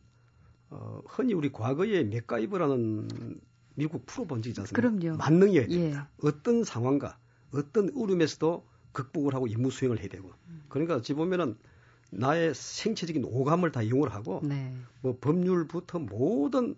어, 0.72 1.02
흔히 1.08 1.34
우리 1.36 1.52
과거에 1.52 2.04
맥가이버라는 2.04 3.40
미국 3.76 4.08
프로 4.08 4.26
있지 4.38 4.60
않습니까? 4.60 4.74
그럼요. 4.74 5.18
만능이어야 5.18 5.68
됩니다. 5.68 6.10
예. 6.12 6.28
어떤 6.28 6.64
상황과 6.64 7.20
어떤 7.54 7.90
울음에서도 7.90 8.68
극복을 8.92 9.36
하고 9.36 9.46
임무 9.46 9.70
수행을 9.70 10.00
해야 10.00 10.08
되고 10.08 10.32
음. 10.48 10.64
그러니까 10.68 10.96
어찌 10.96 11.14
보면은 11.14 11.58
나의 12.10 12.54
생체적인 12.56 13.26
오감을 13.26 13.72
다 13.72 13.82
이용을 13.82 14.14
하고 14.14 14.42
네. 14.44 14.74
뭐 15.02 15.18
법률부터 15.20 16.00
모든 16.00 16.76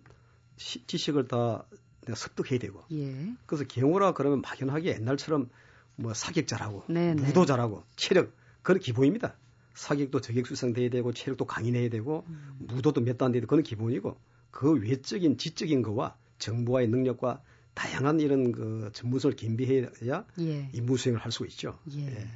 시, 0.56 0.84
지식을 0.86 1.28
다 1.28 1.64
내가 2.06 2.16
습득해야 2.16 2.58
되고 2.58 2.82
예. 2.92 3.34
그래서 3.46 3.64
경호라 3.64 4.12
그러면 4.14 4.40
막연하게 4.42 4.94
옛날처럼 4.96 5.48
뭐 5.96 6.14
사격자라고 6.14 6.84
네, 6.88 7.14
네. 7.14 7.22
무도자라고 7.22 7.84
체력 7.96 8.32
그건 8.62 8.80
기본입니다. 8.80 9.36
사격도 9.74 10.20
저격수상돼야 10.20 10.90
되고 10.90 11.12
체력도 11.12 11.46
강인해야 11.46 11.88
되고 11.88 12.24
음. 12.28 12.56
무도도 12.58 13.00
몇 13.02 13.16
단 13.18 13.32
돼야 13.32 13.40
되고 13.40 13.48
그건 13.50 13.62
기본이고 13.62 14.16
그 14.50 14.72
외적인 14.72 15.38
지적인 15.38 15.82
거와 15.82 16.16
정보와의 16.38 16.88
능력과 16.88 17.42
다양한 17.74 18.20
이런 18.20 18.52
그 18.52 18.90
전문성을 18.92 19.36
겸비해야 19.36 20.24
예. 20.40 20.70
임무 20.72 20.96
수행을 20.96 21.20
할 21.20 21.30
수가 21.32 21.46
있죠. 21.46 21.78
예. 21.92 22.06
예. 22.06 22.26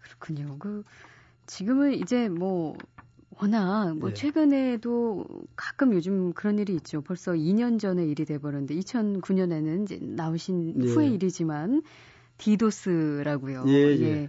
그렇군요. 0.00 0.58
그 0.58 0.84
지금은 1.46 1.94
이제 1.94 2.28
뭐 2.28 2.76
워낙 3.40 3.96
뭐 3.98 4.10
예. 4.10 4.14
최근에도 4.14 5.26
가끔 5.56 5.92
요즘 5.92 6.32
그런 6.32 6.58
일이 6.58 6.74
있죠. 6.76 7.02
벌써 7.02 7.32
2년 7.32 7.78
전에 7.78 8.04
일이 8.04 8.24
돼버렸는데 8.24 8.74
2009년에는 8.76 9.82
이제 9.82 9.98
나오신 10.00 10.82
예. 10.82 10.88
후의 10.88 11.14
일이지만 11.14 11.82
디도스라고요. 12.38 13.64
예, 13.68 13.72
예. 13.72 14.00
예. 14.00 14.22
예. 14.22 14.28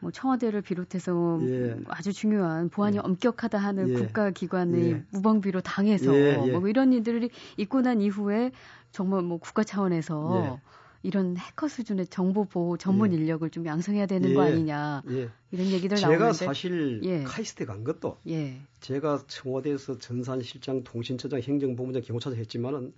뭐 0.00 0.10
청와대를 0.10 0.62
비롯해서 0.62 1.40
예. 1.42 1.76
아주 1.88 2.12
중요한 2.12 2.68
보안이 2.68 2.98
엄격하다 2.98 3.58
하는 3.58 3.94
국가기관의 3.94 5.04
무방비로 5.10 5.60
당해서 5.60 6.10
뭐 6.10 6.68
이런 6.68 6.92
일들이 6.92 7.30
있고 7.56 7.80
난 7.80 8.00
이후에 8.00 8.52
정말 8.90 9.22
뭐 9.22 9.38
국가 9.38 9.64
차원에서 9.64 10.60
이런 11.04 11.36
해커 11.36 11.68
수준의 11.68 12.06
정보 12.06 12.46
보호 12.46 12.78
전문 12.78 13.12
예. 13.12 13.16
인력을 13.16 13.48
좀 13.50 13.66
양성해야 13.66 14.06
되는 14.06 14.30
예. 14.30 14.34
거 14.34 14.42
아니냐 14.42 15.02
예. 15.10 15.28
이런 15.50 15.66
얘기들 15.66 15.98
제가 15.98 16.10
나오는데 16.10 16.38
제가 16.38 16.48
사실 16.48 17.00
예. 17.04 17.22
카이스트 17.22 17.66
간 17.66 17.84
것도 17.84 18.16
예. 18.26 18.58
제가 18.80 19.24
청와대에서 19.26 19.98
전산실장, 19.98 20.82
통신처장, 20.82 21.40
행정본부장, 21.42 22.02
경호처장 22.02 22.38
했지만은 22.38 22.94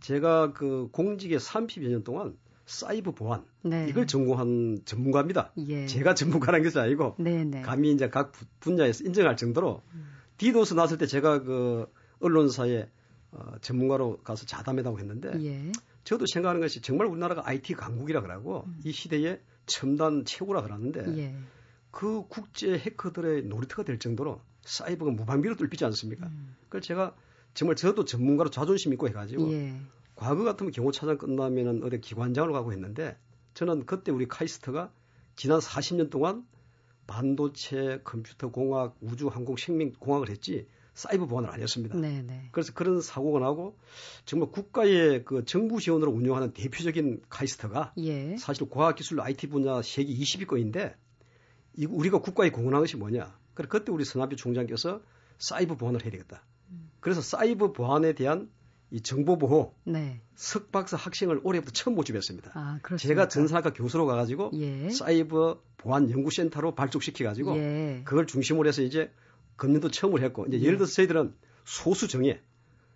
제가 0.00 0.52
그 0.52 0.90
공직에 0.92 1.38
30여 1.38 1.88
년 1.88 2.04
동안 2.04 2.36
사이버 2.66 3.12
보안 3.12 3.42
네. 3.62 3.86
이걸 3.88 4.06
전공한 4.06 4.80
전문가입니다. 4.84 5.52
예. 5.68 5.86
제가 5.86 6.14
전문가라는 6.14 6.62
것이 6.62 6.78
아니고 6.78 7.14
네네. 7.18 7.44
네. 7.44 7.62
감히 7.62 7.90
이제 7.90 8.10
각 8.10 8.32
분야에서 8.60 9.04
인정할 9.04 9.36
정도로 9.36 9.80
음. 9.94 10.06
디도스 10.36 10.74
났을 10.74 10.98
때 10.98 11.06
제가 11.06 11.42
그 11.42 11.90
언론사에 12.20 12.86
어, 13.32 13.52
전문가로 13.62 14.18
가서 14.18 14.44
자담회담을 14.44 15.00
했는데 15.00 15.32
예. 15.42 15.72
저도 16.06 16.24
생각하는 16.26 16.60
것이 16.60 16.80
정말 16.80 17.08
우리나라가 17.08 17.42
IT 17.44 17.74
강국이라 17.74 18.22
그러고 18.22 18.62
음. 18.68 18.80
이 18.84 18.92
시대에 18.92 19.40
첨단 19.66 20.24
최고라 20.24 20.62
그러는데 20.62 21.04
예. 21.18 21.36
그 21.90 22.22
국제 22.28 22.78
해커들의 22.78 23.42
놀이터가 23.42 23.82
될 23.82 23.98
정도로 23.98 24.40
사이버가 24.62 25.10
무방비로 25.10 25.56
뚫리지 25.56 25.84
않습니까? 25.84 26.28
음. 26.28 26.54
그래서 26.68 26.86
제가 26.86 27.16
정말 27.54 27.74
저도 27.74 28.04
전문가로 28.04 28.50
자존심 28.50 28.92
있고 28.92 29.08
해가지고 29.08 29.52
예. 29.52 29.80
과거 30.14 30.44
같으면 30.44 30.70
경호차장 30.70 31.18
끝나면은 31.18 31.82
어디 31.82 32.00
기관장으로 32.00 32.52
가고 32.52 32.72
했는데 32.72 33.18
저는 33.54 33.84
그때 33.84 34.12
우리 34.12 34.28
카이스트가 34.28 34.92
지난 35.34 35.58
40년 35.58 36.08
동안 36.08 36.46
반도체, 37.08 38.00
컴퓨터 38.04 38.52
공학, 38.52 38.96
우주 39.00 39.26
항공 39.26 39.56
생명 39.56 39.92
공학을 39.98 40.30
했지 40.30 40.68
사이버 40.96 41.26
보안을 41.26 41.50
안 41.50 41.60
했습니다. 41.60 41.96
네네. 41.96 42.22
네. 42.22 42.48
그래서 42.52 42.72
그런 42.72 43.02
사고가 43.02 43.38
나고 43.38 43.76
정말 44.24 44.50
국가의 44.50 45.24
그 45.26 45.44
정부 45.44 45.78
지원으로 45.78 46.10
운영하는 46.10 46.54
대표적인 46.54 47.20
카이스트가 47.28 47.92
예. 47.98 48.36
사실 48.38 48.68
과학기술 48.68 49.20
IT 49.20 49.48
분야 49.48 49.82
세계 49.82 50.14
20위권인데 50.14 50.94
이 51.74 51.84
우리가 51.84 52.22
국가에 52.22 52.48
공헌한 52.48 52.80
것이 52.80 52.96
뭐냐? 52.96 53.38
그래 53.52 53.68
그때 53.70 53.92
우리 53.92 54.06
선합비 54.06 54.36
총장께서 54.36 55.02
사이버 55.38 55.76
보안을 55.76 56.02
해야 56.02 56.10
되겠다. 56.10 56.42
음. 56.70 56.90
그래서 57.00 57.20
사이버 57.20 57.72
보안에 57.72 58.14
대한 58.14 58.48
이 58.90 59.02
정보 59.02 59.36
보호 59.36 59.74
네. 59.84 60.22
석박사 60.36 60.96
학생을 60.96 61.40
올해부터 61.42 61.72
처음 61.72 61.94
모집했습니다. 61.94 62.52
아, 62.54 62.78
제가 62.96 63.28
전산학과 63.28 63.74
교수로 63.74 64.06
가가지고 64.06 64.52
예. 64.54 64.88
사이버 64.88 65.60
보안 65.76 66.10
연구센터로 66.10 66.74
발족시켜가지고 66.74 67.58
예. 67.58 68.02
그걸 68.06 68.26
중심으로 68.26 68.66
해서 68.66 68.80
이제 68.80 69.12
금년도 69.56 69.90
처음으로 69.90 70.22
했고 70.22 70.46
이제 70.46 70.58
예. 70.58 70.62
예를 70.62 70.78
들어서 70.78 70.92
저희들은 70.94 71.34
소수 71.64 72.08
정예 72.08 72.40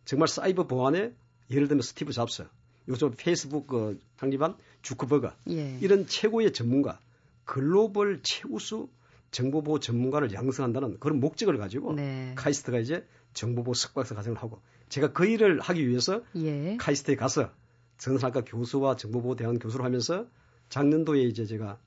정말 0.04 0.28
사이버 0.28 0.66
보안에 0.66 1.12
예를 1.50 1.68
들면 1.68 1.82
스티브 1.82 2.12
잡스 2.12 2.46
요즘 2.88 3.12
페이스북 3.16 3.66
그 3.66 3.98
창립한 4.18 4.56
주크버거 4.82 5.32
예. 5.50 5.78
이런 5.80 6.06
최고의 6.06 6.52
전문가 6.52 6.98
글로벌 7.44 8.20
최우수 8.22 8.88
정보보호 9.30 9.80
전문가를 9.80 10.32
양성한다는 10.32 10.98
그런 10.98 11.20
목적을 11.20 11.56
가지고 11.58 11.94
네. 11.94 12.32
카이스트가 12.36 12.78
이제 12.78 13.06
정보보호 13.34 13.74
석박사 13.74 14.14
과정을 14.14 14.38
하고 14.38 14.60
제가 14.88 15.12
그 15.12 15.24
일을 15.26 15.60
하기 15.60 15.88
위해서 15.88 16.22
예. 16.36 16.76
카이스트에 16.78 17.16
가서 17.16 17.50
전산학과 17.98 18.42
교수와 18.44 18.96
정보보호 18.96 19.36
대학 19.36 19.56
교수를 19.60 19.84
하면서 19.84 20.26
작년도에 20.68 21.22
이제 21.22 21.44
제가 21.44 21.72
어, 21.72 21.78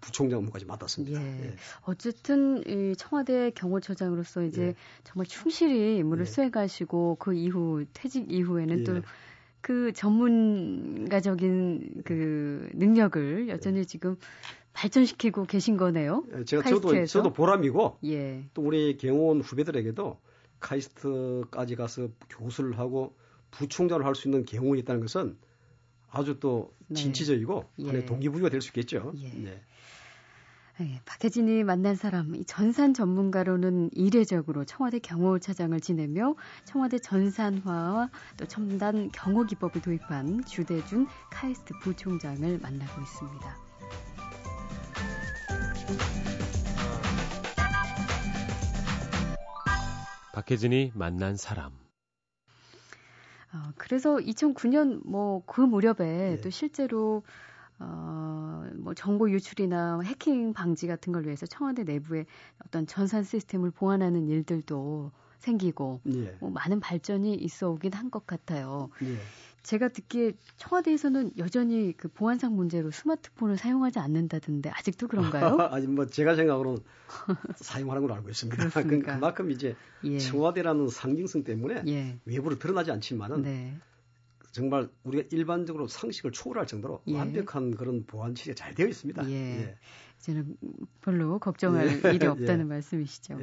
부총장 0.00 0.38
업무까지 0.38 0.64
맡았습니다. 0.66 1.20
예. 1.20 1.44
예. 1.44 1.54
어쨌든 1.82 2.62
이 2.66 2.94
청와대 2.96 3.50
경호처장으로서 3.50 4.44
이제 4.44 4.68
예. 4.68 4.74
정말 5.04 5.26
충실히 5.26 5.98
임무를 5.98 6.22
예. 6.22 6.30
수행하시고 6.30 7.16
그 7.18 7.34
이후 7.34 7.84
퇴직 7.92 8.30
이후에는 8.30 8.84
또 8.84 9.02
그 9.66 9.92
전문가적인 9.92 12.02
그 12.04 12.68
능력을 12.74 13.48
여전히 13.48 13.84
지금 13.84 14.16
발전시키고 14.74 15.46
계신 15.46 15.76
거네요. 15.76 16.22
제가 16.46 16.62
카이스트에서. 16.62 16.70
저도 16.70 17.06
저도 17.06 17.32
보람이고 17.32 17.98
또 18.54 18.62
우리 18.62 18.96
경호원 18.96 19.40
후배들에게도 19.40 20.20
카이스트까지 20.60 21.74
가서 21.74 22.06
교수를 22.30 22.78
하고 22.78 23.16
부총장을 23.50 24.06
할 24.06 24.14
수 24.14 24.28
있는 24.28 24.44
경우이 24.44 24.78
있다는 24.78 25.00
것은 25.00 25.36
아주 26.10 26.38
또 26.40 26.74
네. 26.88 27.00
진취적이고 27.00 27.70
네. 27.76 27.86
하나의 27.86 28.06
동기부여가 28.06 28.48
될 28.48 28.60
수 28.60 28.68
있겠죠. 28.68 29.12
예. 29.16 29.28
네. 29.30 29.62
네, 30.78 31.00
박혜진이 31.06 31.64
만난 31.64 31.94
사람, 31.94 32.34
이 32.34 32.44
전산 32.44 32.92
전문가로는 32.92 33.88
이례적으로 33.94 34.66
청와대 34.66 34.98
경호차장을 34.98 35.80
지내며 35.80 36.34
청와대 36.66 36.98
전산화와 36.98 38.10
또 38.36 38.46
첨단 38.46 39.10
경호 39.10 39.44
기법을 39.44 39.80
도입한 39.80 40.44
주대준 40.44 41.06
카이스트 41.30 41.72
부총장을 41.80 42.58
만나고 42.58 43.00
있습니다. 43.00 43.56
박혜진이 50.34 50.92
만난 50.94 51.36
사람. 51.38 51.85
어, 53.56 53.72
그래서 53.76 54.18
2009년 54.20 55.00
뭐 55.04 55.42
그 55.46 55.60
무렵에 55.60 56.36
네. 56.36 56.40
또 56.40 56.50
실제로 56.50 57.22
어, 57.78 58.64
뭐 58.78 58.94
정보 58.94 59.30
유출이나 59.30 60.00
해킹 60.02 60.52
방지 60.54 60.86
같은 60.86 61.12
걸 61.12 61.24
위해서 61.26 61.46
청와대 61.46 61.84
내부에 61.84 62.26
어떤 62.66 62.86
전산 62.86 63.22
시스템을 63.24 63.70
보완하는 63.72 64.28
일들도 64.28 65.12
생기고 65.40 66.02
예. 66.06 66.40
뭐 66.40 66.50
많은 66.50 66.80
발전이 66.80 67.34
있어 67.36 67.70
오긴 67.70 67.92
한 67.94 68.10
것 68.10 68.26
같아요. 68.26 68.90
예. 69.02 69.32
제가 69.66 69.88
듣기에 69.88 70.32
청와대에서는 70.58 71.32
여전히 71.38 71.92
그 71.96 72.06
보안상 72.06 72.54
문제로 72.54 72.92
스마트폰을 72.92 73.58
사용하지 73.58 73.98
않는다던데 73.98 74.70
아직도 74.70 75.08
그런가요? 75.08 75.56
아니 75.74 75.88
뭐 75.88 76.06
제가 76.06 76.36
생각으로는 76.36 76.78
사용하는 77.56 78.02
걸로 78.02 78.14
알고 78.14 78.30
있습니다. 78.30 78.70
그러니까. 78.82 79.16
그만큼 79.16 79.50
이제 79.50 79.74
예. 80.04 80.18
청와대라는 80.20 80.88
상징성 80.88 81.42
때문에 81.42 81.82
예. 81.88 82.16
외부로 82.24 82.60
드러나지 82.60 82.92
않지만은 82.92 83.42
네. 83.42 83.76
정말 84.52 84.88
우리가 85.02 85.28
일반적으로 85.32 85.88
상식을 85.88 86.30
초월할 86.30 86.68
정도로 86.68 87.02
예. 87.08 87.16
완벽한 87.16 87.74
그런 87.74 88.06
보안 88.06 88.36
체계가 88.36 88.54
잘 88.54 88.72
되어 88.72 88.86
있습니다. 88.86 89.28
예. 89.32 89.76
예. 90.16 90.32
이제는 90.32 90.56
별로 91.02 91.38
걱정할 91.38 92.02
예. 92.04 92.14
일이 92.14 92.26
없다는 92.26 92.68
말씀이시죠. 92.68 93.38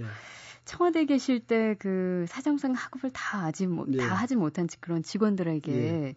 청와대 0.66 1.06
계실 1.06 1.40
때 1.40 1.76
그 1.80 2.26
사정상 2.28 2.74
학업을 2.74 3.12
다 3.12 3.44
하지 3.44 3.68
못, 3.68 3.90
네. 3.90 3.98
다 3.98 4.16
하지 4.16 4.36
못한 4.36 4.68
그런 4.80 5.04
직원들에게 5.04 5.72
네. 5.72 6.16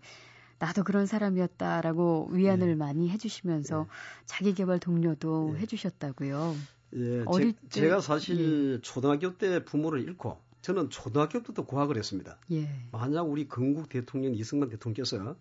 나도 0.59 0.85
그런 0.85 1.07
사람이었다라고 1.07 2.31
위안을 2.33 2.69
네. 2.69 2.75
많이 2.75 3.11
해주시면서 3.11 3.81
네. 3.81 3.89
자기 4.25 4.55
개발 4.55 4.79
동료도 4.79 5.53
네. 5.55 5.61
해주셨다고요. 5.61 6.57
예, 6.95 7.23
어릴 7.27 7.53
제, 7.53 7.59
때, 7.61 7.69
제가 7.69 8.01
사실 8.01 8.75
예. 8.75 8.81
초등학교 8.81 9.37
때 9.37 9.65
부모를 9.65 10.01
잃고 10.03 10.39
저는 10.63 10.91
초등학교 10.91 11.41
때부터 11.41 11.65
고학을 11.65 11.97
했습니다. 11.97 12.39
예. 12.53 12.69
만약 12.93 13.23
우리 13.23 13.49
건국 13.49 13.89
대통령 13.89 14.35
이승만 14.35 14.69
대통령께서 14.69 15.37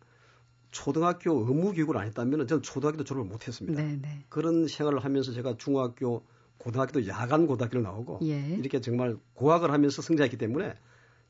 초등학교 0.75 1.31
의무 1.31 1.71
교육을 1.71 1.95
안 1.95 2.05
했다면 2.05 2.47
저는 2.47 2.61
초등학교도 2.61 3.05
졸업을 3.05 3.29
못 3.29 3.47
했습니다. 3.47 3.81
네네. 3.81 4.25
그런 4.27 4.67
생활을 4.67 4.99
하면서 4.99 5.31
제가 5.31 5.55
중학교 5.57 6.25
고등학교도 6.57 7.07
야간 7.07 7.47
고등학교를 7.47 7.81
나오고 7.81 8.19
예. 8.23 8.57
이렇게 8.57 8.81
정말 8.81 9.15
고학을 9.35 9.71
하면서 9.71 10.01
성장했기 10.01 10.37
때문에 10.37 10.73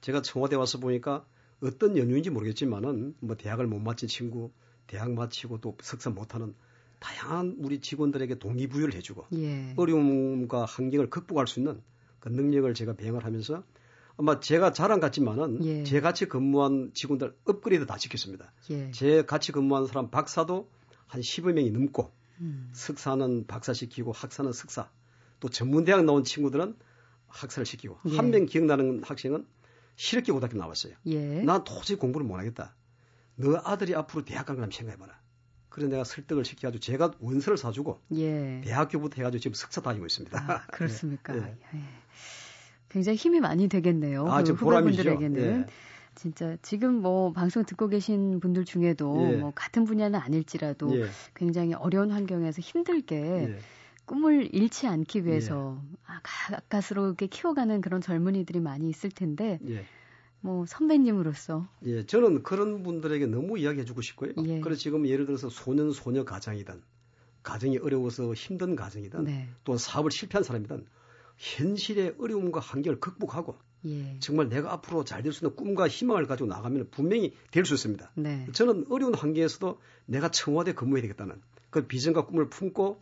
제가 0.01 0.23
청와대 0.23 0.55
와서 0.55 0.79
보니까 0.79 1.27
어떤 1.61 1.95
연유인지 1.95 2.31
모르겠지만은 2.31 3.13
뭐 3.19 3.35
대학을 3.37 3.67
못 3.67 3.77
마친 3.77 4.09
친구, 4.09 4.49
대학 4.87 5.11
마치고 5.11 5.61
또 5.61 5.77
석사 5.79 6.09
못하는 6.09 6.55
다양한 6.97 7.57
우리 7.59 7.79
직원들에게 7.81 8.39
동기부여를 8.39 8.95
해주고 8.95 9.27
예. 9.35 9.75
어려움과 9.75 10.65
환경을 10.65 11.11
극복할 11.11 11.45
수 11.45 11.59
있는 11.59 11.83
그 12.19 12.29
능력을 12.29 12.73
제가 12.73 12.93
배양을 12.93 13.23
하면서 13.23 13.61
아마 14.17 14.39
제가 14.39 14.71
자랑 14.71 14.99
같지만은 14.99 15.63
예. 15.65 15.83
제 15.83 15.99
같이 15.99 16.25
근무한 16.27 16.91
직원들 16.93 17.35
업그레이드 17.45 17.85
다 17.85 17.97
시켰습니다. 17.97 18.53
예. 18.69 18.91
제 18.91 19.25
같이 19.25 19.51
근무한 19.51 19.87
사람 19.87 20.09
박사도 20.09 20.69
한 21.07 21.21
10여 21.21 21.51
명이 21.51 21.71
넘고 21.71 22.13
음. 22.39 22.69
석사는 22.73 23.47
박사 23.47 23.73
시키고 23.73 24.11
학사는 24.11 24.51
석사 24.51 24.89
또 25.39 25.49
전문대학 25.49 26.05
나온 26.05 26.23
친구들은 26.23 26.75
학사를 27.27 27.65
시키고 27.65 27.99
예. 28.09 28.15
한명 28.15 28.45
기억나는 28.45 29.03
학생은 29.03 29.45
실업계 29.97 30.31
고등학교 30.31 30.57
나왔어요. 30.57 30.93
예. 31.07 31.41
난 31.41 31.63
도저히 31.63 31.97
공부를 31.97 32.25
못하겠다. 32.25 32.75
너 33.35 33.61
아들이 33.63 33.95
앞으로 33.95 34.23
대학 34.23 34.45
간 34.45 34.55
거라면 34.55 34.71
생각해봐라. 34.71 35.19
그래서 35.69 35.89
내가 35.89 36.05
설득을 36.05 36.45
시켜가지고 36.45 36.79
제가 36.79 37.11
원서를 37.19 37.57
사주고 37.57 37.99
예. 38.15 38.61
대학교부터 38.63 39.17
해가지고 39.17 39.41
지금 39.41 39.53
석사 39.55 39.81
다니고 39.81 40.05
있습니다. 40.05 40.39
아, 40.39 40.65
그렇습니까? 40.67 41.35
예. 41.35 41.57
예. 42.95 42.99
굉장히 42.99 43.17
힘이 43.17 43.39
많이 43.41 43.67
되겠네요. 43.67 44.27
아, 44.27 44.41
그 44.41 44.53
후배분들에게는. 44.53 45.41
예. 45.41 45.65
진짜 46.15 46.55
지금 46.61 47.01
뭐 47.01 47.33
방송 47.33 47.65
듣고 47.65 47.89
계신 47.89 48.39
분들 48.39 48.63
중에도 48.63 49.33
예. 49.33 49.35
뭐 49.35 49.51
같은 49.53 49.83
분야는 49.83 50.17
아닐지라도 50.17 50.89
굉장히 51.33 51.73
어려운 51.73 52.09
환경에서 52.11 52.61
힘들게 52.61 53.57
꿈을 54.05 54.47
잃지 54.55 54.87
않기 54.87 55.25
위해서 55.25 55.77
예. 55.91 55.95
아, 56.05 56.21
가까스럽게 56.23 57.27
키워가는 57.27 57.81
그런 57.81 57.99
젊은이들이 57.99 58.61
많이 58.61 58.87
있을 58.87 59.09
텐데 59.09 59.59
예. 59.67 59.83
뭐 60.39 60.65
선배님으로서. 60.65 61.67
예, 61.85 62.05
저는 62.05 62.43
그런 62.43 62.83
분들에게 62.83 63.25
너무 63.25 63.59
이야기해주고 63.59 64.01
싶고요. 64.01 64.31
예. 64.45 64.61
그래서 64.61 64.79
지금 64.79 65.05
예를 65.07 65.25
들어서 65.25 65.49
소년 65.49 65.91
소녀 65.91 66.23
가장이든 66.23 66.81
가정이 67.43 67.77
어려워서 67.79 68.33
힘든 68.33 68.75
가정이든 68.75 69.25
네. 69.25 69.49
또는 69.65 69.77
사업을 69.77 70.11
실패한 70.11 70.43
사람이든 70.43 70.85
현실의 71.37 72.15
어려움과 72.19 72.59
한계를 72.59 72.99
극복하고 72.99 73.57
예. 73.85 74.17
정말 74.19 74.49
내가 74.49 74.73
앞으로 74.73 75.03
잘 75.03 75.21
될 75.21 75.31
수 75.31 75.45
있는 75.45 75.55
꿈과 75.55 75.87
희망을 75.87 76.25
가지고 76.27 76.47
나가면 76.49 76.89
분명히 76.91 77.33
될 77.51 77.65
수 77.65 77.73
있습니다. 77.75 78.11
네. 78.15 78.47
저는 78.53 78.85
어려운 78.89 79.13
환경에서도 79.13 79.79
내가 80.05 80.29
청와대 80.31 80.73
근무해야 80.73 81.01
되겠다는 81.03 81.41
그 81.69 81.85
비전과 81.87 82.25
꿈을 82.25 82.49
품고 82.49 83.01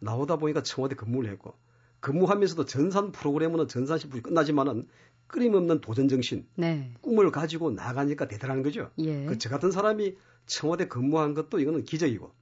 나오다 0.00 0.36
보니까 0.36 0.62
청와대 0.62 0.94
근무를 0.94 1.30
했고 1.30 1.54
근무하면서도 2.00 2.64
전산 2.66 3.12
프로그램은 3.12 3.68
전산시부이 3.68 4.22
끝나지만은 4.22 4.84
끊임없는 5.28 5.80
도전 5.80 6.08
정신, 6.08 6.46
네. 6.56 6.92
꿈을 7.00 7.30
가지고 7.30 7.70
나가니까 7.70 8.28
대단한 8.28 8.62
거죠. 8.62 8.90
예. 8.98 9.24
그저 9.24 9.48
같은 9.48 9.70
사람이 9.70 10.16
청와대 10.46 10.88
근무한 10.88 11.34
것도 11.34 11.60
이거는 11.60 11.84
기적이고 11.84 12.32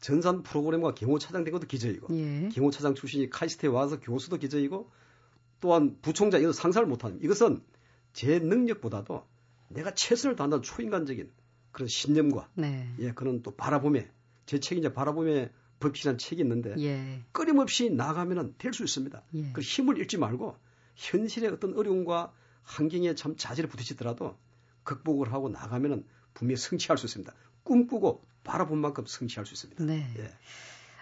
전산 0.00 0.42
프로그램과 0.42 0.94
경호 0.94 1.18
차장 1.18 1.44
된 1.44 1.52
것도 1.52 1.66
기적이고 1.66 2.16
예. 2.16 2.48
경호 2.52 2.70
차장 2.70 2.94
출신이 2.94 3.30
카이스트에 3.30 3.68
와서 3.68 3.98
교수도 4.00 4.36
기적이고 4.36 4.90
또한 5.60 5.98
부총장 6.02 6.40
이거 6.40 6.52
상상을 6.52 6.86
못하는 6.86 7.18
이것은 7.22 7.62
제 8.12 8.38
능력보다도 8.38 9.24
내가 9.68 9.94
최선을 9.94 10.36
다한다는 10.36 10.62
초인간적인 10.62 11.30
그런 11.72 11.88
신념과 11.88 12.48
네. 12.54 12.88
예 13.00 13.12
그런 13.12 13.42
또 13.42 13.54
바라봄에 13.54 14.10
제 14.46 14.60
책이 14.60 14.80
이제 14.80 14.92
바라봄에 14.92 15.50
법칙이라는 15.80 16.18
책이 16.18 16.42
있는데 16.42 16.74
예. 16.78 17.22
끊임없이 17.32 17.90
나가면은 17.90 18.54
될 18.58 18.72
수 18.72 18.84
있습니다. 18.84 19.22
예. 19.34 19.52
그 19.52 19.60
힘을 19.60 19.98
잃지 19.98 20.16
말고 20.18 20.56
현실의 20.96 21.50
어떤 21.50 21.76
어려움과 21.76 22.32
환경에 22.62 23.14
참 23.14 23.36
자질을 23.36 23.68
부딪히더라도 23.68 24.36
극복을 24.84 25.32
하고 25.32 25.48
나가면은 25.48 26.06
분명히 26.34 26.56
성취할 26.56 26.98
수 26.98 27.06
있습니다. 27.06 27.32
꿈꾸고 27.62 28.24
바라본 28.48 28.78
만큼 28.78 29.04
성취할 29.06 29.44
수 29.46 29.54
있습니다. 29.54 29.84
네. 29.84 30.06
예. 30.18 30.30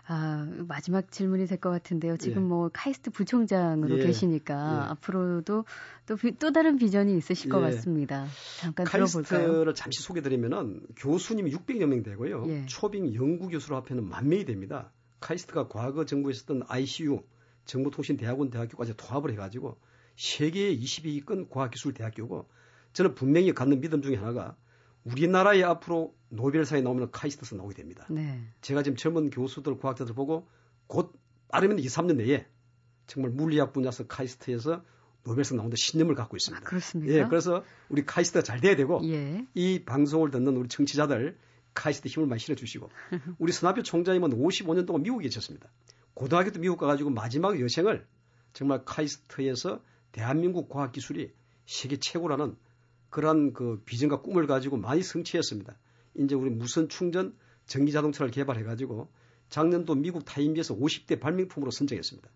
아, 0.08 0.46
마지막 0.68 1.10
질문이 1.10 1.46
될 1.46 1.58
것 1.58 1.70
같은데요. 1.70 2.16
지금 2.16 2.42
예. 2.42 2.46
뭐 2.46 2.70
카이스트 2.72 3.10
부총장으로 3.10 3.98
예. 3.98 4.06
계시니까 4.06 4.54
예. 4.54 4.90
앞으로도 4.90 5.64
또, 6.06 6.16
또 6.38 6.52
다른 6.52 6.76
비전이 6.76 7.16
있으실 7.16 7.50
것 7.50 7.58
예. 7.60 7.70
같습니다. 7.74 8.26
잠깐 8.60 8.86
카이스트를 8.86 9.24
들어볼까요? 9.24 9.48
카이스트를 9.48 9.74
잠시 9.74 10.02
소개드리면은 10.02 10.82
교수님이 10.96 11.52
600여 11.52 11.86
명 11.86 12.02
되고요. 12.02 12.44
예. 12.48 12.66
초빙 12.66 13.14
연구 13.14 13.48
교수로 13.48 13.76
합하면 13.76 14.08
만 14.08 14.28
명이 14.28 14.44
됩니다. 14.44 14.92
카이스트가 15.20 15.68
과거 15.68 16.04
정부에 16.04 16.32
있었던 16.32 16.62
ICU 16.68 17.22
정보통신대학원 17.64 18.50
대학교까지 18.50 18.96
통합을 18.96 19.32
해가지고 19.32 19.76
세계의 20.16 20.80
22위권 20.80 21.50
과학기술대학교고 21.50 22.48
저는 22.92 23.14
분명히 23.14 23.52
갖는 23.52 23.80
믿음 23.80 24.02
중에 24.02 24.14
하나가 24.16 24.56
우리나라에 25.06 25.62
앞으로 25.62 26.14
노벨상이 26.28 26.82
나오면 26.82 27.10
카이스트에서 27.12 27.56
나오게 27.56 27.74
됩니다. 27.74 28.06
네. 28.10 28.40
제가 28.60 28.82
지금 28.82 28.96
젊은 28.96 29.30
교수들, 29.30 29.78
과학자들 29.78 30.14
보고 30.14 30.48
곧 30.86 31.12
빠르면 31.48 31.78
2, 31.78 31.86
3년 31.86 32.16
내에 32.16 32.46
정말 33.06 33.30
물리학 33.30 33.72
분야에서 33.72 34.06
카이스트에서 34.06 34.84
노벨상 35.22 35.56
나온다 35.56 35.76
신념을 35.76 36.14
갖고 36.14 36.36
있습니다. 36.36 36.64
아, 36.64 36.68
그렇습니까? 36.68 37.14
예, 37.14 37.24
그래서 37.24 37.64
우리 37.88 38.04
카이스트가 38.04 38.42
잘 38.42 38.60
돼야 38.60 38.76
되고 38.76 39.00
예. 39.04 39.44
이 39.54 39.84
방송을 39.84 40.30
듣는 40.30 40.56
우리 40.56 40.68
청취자들 40.68 41.36
카이스트 41.74 42.08
힘을 42.08 42.26
많이 42.26 42.40
실어주시고 42.40 42.88
우리 43.38 43.52
서남표 43.52 43.82
총장님은 43.82 44.30
55년 44.30 44.86
동안 44.86 45.02
미국에 45.02 45.24
계셨습니다. 45.24 45.68
고등학교 46.14 46.50
때 46.50 46.60
미국 46.60 46.78
가가지고 46.78 47.10
마지막 47.10 47.60
여생을 47.60 48.06
정말 48.52 48.84
카이스트에서 48.84 49.82
대한민국 50.12 50.68
과학기술이 50.68 51.32
세계 51.66 51.98
최고라는 51.98 52.56
그러한 53.10 53.52
그 53.52 53.82
비전과 53.84 54.22
꿈을 54.22 54.46
가지고 54.46 54.76
많이 54.76 55.02
성취했습니다. 55.02 55.76
이제 56.18 56.34
우리 56.34 56.50
무선 56.50 56.88
충전 56.88 57.34
전기 57.66 57.92
자동차를 57.92 58.30
개발해 58.30 58.62
가지고 58.62 59.08
작년도 59.48 59.94
미국 59.94 60.24
타임지에서 60.24 60.76
50대 60.76 61.20
발명품으로 61.20 61.70
선정했습니다. 61.70 62.28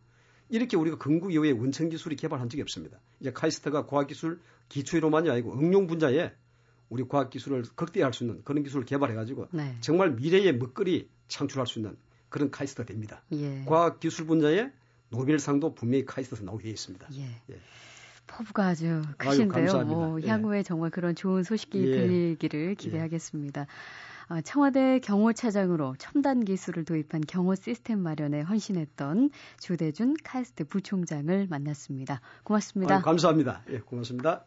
이렇게 0.48 0.76
우리가 0.76 0.98
건국 0.98 1.32
이후에 1.32 1.52
원천 1.52 1.88
기술이 1.88 2.16
개발한 2.16 2.48
적이 2.48 2.62
없습니다. 2.62 2.98
이제 3.20 3.32
카이스트가 3.32 3.86
과학기술 3.86 4.40
기초로만이 4.68 5.30
아니고 5.30 5.54
응용 5.58 5.86
분야에 5.86 6.32
우리 6.88 7.06
과학기술을 7.06 7.62
극대화할 7.76 8.12
수 8.12 8.24
있는 8.24 8.42
그런 8.44 8.64
기술을 8.64 8.84
개발해 8.84 9.14
가지고 9.14 9.46
네. 9.52 9.76
정말 9.80 10.10
미래의 10.12 10.56
먹거리 10.56 11.08
창출할 11.28 11.66
수 11.66 11.78
있는 11.78 11.96
그런 12.28 12.50
카이스트가 12.50 12.84
됩니다. 12.84 13.22
예. 13.32 13.64
과학기술 13.64 14.26
분야에 14.26 14.72
노벨상도 15.10 15.74
분명히 15.74 16.04
카이스트에서 16.04 16.44
나오게 16.44 16.64
되어 16.64 16.72
있습니다. 16.72 17.08
예. 17.14 17.22
예. 17.50 17.60
포부가 18.30 18.68
아주 18.68 19.02
크신데요. 19.18 19.72
아유, 19.72 19.84
뭐 19.84 20.22
예. 20.22 20.28
향후에 20.28 20.62
정말 20.62 20.90
그런 20.90 21.14
좋은 21.14 21.42
소식이 21.42 21.78
예. 21.80 21.92
들리기를 21.92 22.70
예. 22.70 22.74
기대하겠습니다. 22.74 23.62
예. 23.62 24.40
청와대 24.44 25.00
경호차장으로 25.00 25.96
첨단 25.98 26.44
기술을 26.44 26.84
도입한 26.84 27.22
경호 27.26 27.56
시스템 27.56 27.98
마련에 27.98 28.42
헌신했던 28.42 29.30
주대준 29.58 30.14
카이스트 30.22 30.64
부총장을 30.64 31.48
만났습니다. 31.50 32.20
고맙습니다. 32.44 32.96
아유, 32.96 33.02
감사합니다. 33.02 33.62
예, 33.70 33.80
고맙습니다. 33.80 34.44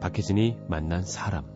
박혜진이 0.00 0.58
만난 0.68 1.02
사람 1.02 1.55